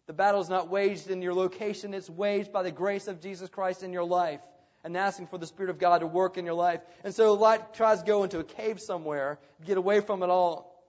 [0.06, 3.48] The battle is not waged in your location, it's waged by the grace of Jesus
[3.48, 4.40] Christ in your life
[4.84, 6.80] and asking for the Spirit of God to work in your life.
[7.04, 10.84] And so Lot tries to go into a cave somewhere, get away from it all.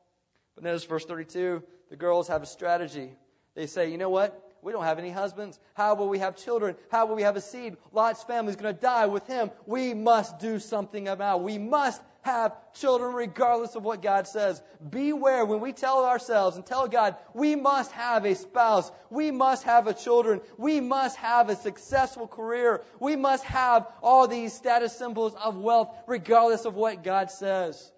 [0.55, 3.11] But notice verse 32 the girls have a strategy.
[3.55, 4.41] They say, you know what?
[4.61, 5.59] We don't have any husbands.
[5.75, 6.75] How will we have children?
[6.89, 7.77] How will we have a seed?
[7.91, 9.51] Lot's family is going to die with him.
[9.67, 11.43] We must do something about it.
[11.43, 14.61] We must have children regardless of what God says.
[14.89, 18.91] Beware when we tell ourselves and tell God, we must have a spouse.
[19.11, 20.41] We must have a children.
[20.57, 22.81] We must have a successful career.
[22.99, 27.91] We must have all these status symbols of wealth regardless of what God says.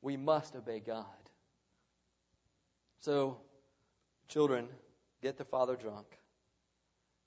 [0.00, 1.04] We must obey God.
[3.00, 3.36] So,
[4.28, 4.68] children
[5.22, 6.06] get the father drunk,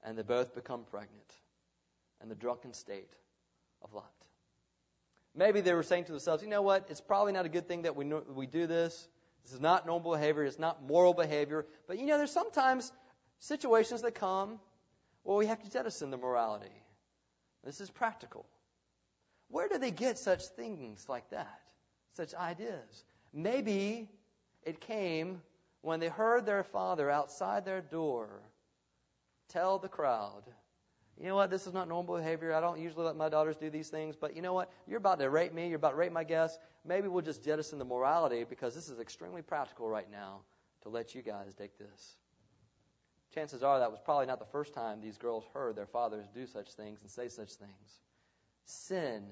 [0.03, 1.31] and they both become pregnant
[2.23, 3.13] in the drunken state
[3.83, 4.18] of Lot.
[5.35, 6.87] Maybe they were saying to themselves, you know what?
[6.89, 9.07] It's probably not a good thing that we, we do this.
[9.43, 10.43] This is not normal behavior.
[10.43, 11.65] It's not moral behavior.
[11.87, 12.91] But you know, there's sometimes
[13.39, 14.59] situations that come
[15.23, 16.71] where we have to jettison the morality.
[17.63, 18.45] This is practical.
[19.49, 21.59] Where do they get such things like that?
[22.15, 23.05] Such ideas?
[23.33, 24.09] Maybe
[24.63, 25.41] it came
[25.81, 28.41] when they heard their father outside their door
[29.49, 30.43] tell the crowd,
[31.19, 32.53] you know what, this is not normal behavior.
[32.53, 34.71] I don't usually let my daughters do these things, but you know what?
[34.87, 35.67] You're about to rape me.
[35.67, 36.57] You're about to rape my guests.
[36.85, 40.41] Maybe we'll just jettison the morality because this is extremely practical right now
[40.83, 42.15] to let you guys take this.
[43.35, 46.47] Chances are that was probably not the first time these girls heard their fathers do
[46.47, 48.01] such things and say such things.
[48.63, 49.25] Sin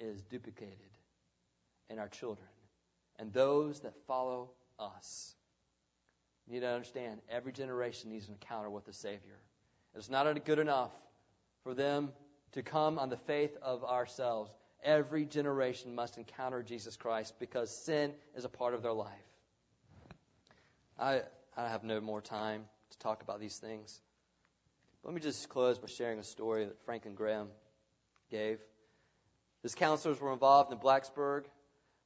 [0.00, 0.78] is duplicated
[1.90, 2.48] in our children
[3.18, 5.34] and those that follow us.
[6.46, 9.38] You need to understand every generation needs an encounter with the Savior.
[9.94, 10.90] It's not good enough
[11.66, 12.12] for them
[12.52, 14.52] to come on the faith of ourselves.
[14.84, 19.10] Every generation must encounter Jesus Christ because sin is a part of their life.
[20.96, 21.22] I,
[21.56, 24.00] I have no more time to talk about these things.
[25.02, 27.48] Let me just close by sharing a story that Franklin Graham
[28.30, 28.60] gave.
[29.64, 31.46] His counselors were involved in Blacksburg,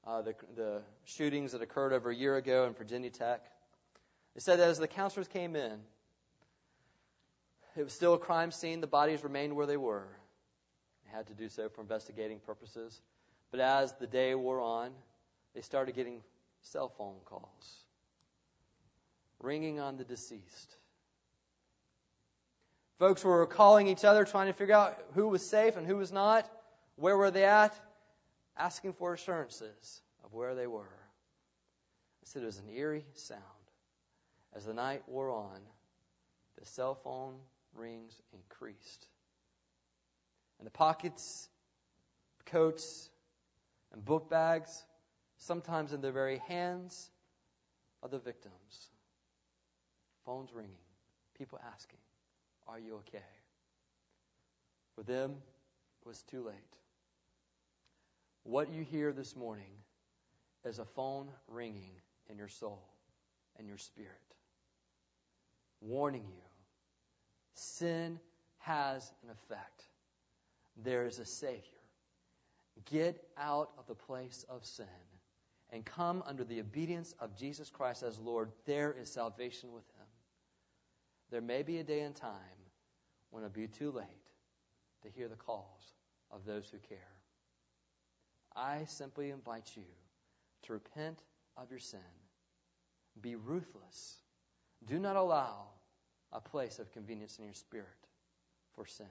[0.06, 3.44] uh, the, the shootings that occurred over a year ago in Virginia Tech.
[4.34, 5.80] They said that as the counselors came in,
[7.80, 8.80] it was still a crime scene.
[8.80, 10.06] The bodies remained where they were.
[11.04, 13.00] They had to do so for investigating purposes.
[13.50, 14.90] But as the day wore on,
[15.54, 16.20] they started getting
[16.62, 17.80] cell phone calls
[19.40, 20.76] ringing on the deceased.
[22.98, 26.12] Folks were calling each other, trying to figure out who was safe and who was
[26.12, 26.46] not,
[26.96, 27.74] where were they at,
[28.58, 30.82] asking for assurances of where they were.
[30.82, 33.40] I said it was an eerie sound.
[34.54, 35.60] As the night wore on,
[36.58, 37.36] the cell phone
[37.74, 39.06] rings increased.
[40.58, 41.48] And the pockets,
[42.46, 43.08] coats,
[43.92, 44.84] and book bags,
[45.38, 47.10] sometimes in the very hands
[48.02, 48.90] of the victims.
[50.24, 50.76] Phones ringing,
[51.36, 51.98] people asking,
[52.68, 53.24] Are you okay?
[54.94, 55.36] For them,
[56.02, 56.54] it was too late.
[58.42, 59.72] What you hear this morning
[60.64, 61.92] is a phone ringing
[62.28, 62.82] in your soul
[63.58, 64.10] and your spirit,
[65.80, 66.49] warning you
[67.61, 68.18] sin
[68.58, 69.84] has an effect.
[70.76, 71.62] There is a Savior.
[72.90, 74.86] Get out of the place of sin
[75.70, 78.50] and come under the obedience of Jesus Christ as Lord.
[78.64, 80.06] There is salvation with Him.
[81.30, 82.32] There may be a day and time
[83.30, 84.06] when it'll be too late
[85.02, 85.94] to hear the calls
[86.30, 86.98] of those who care.
[88.56, 89.84] I simply invite you
[90.62, 91.22] to repent
[91.56, 92.00] of your sin.
[93.20, 94.16] Be ruthless.
[94.86, 95.68] Do not allow
[96.32, 97.86] a place of convenience in your spirit
[98.74, 99.06] for sin.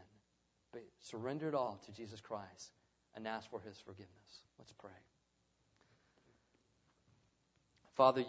[0.72, 2.72] But surrender it all to Jesus Christ
[3.16, 4.44] and ask for his forgiveness.
[4.58, 4.92] Let's pray.
[7.96, 8.24] Father,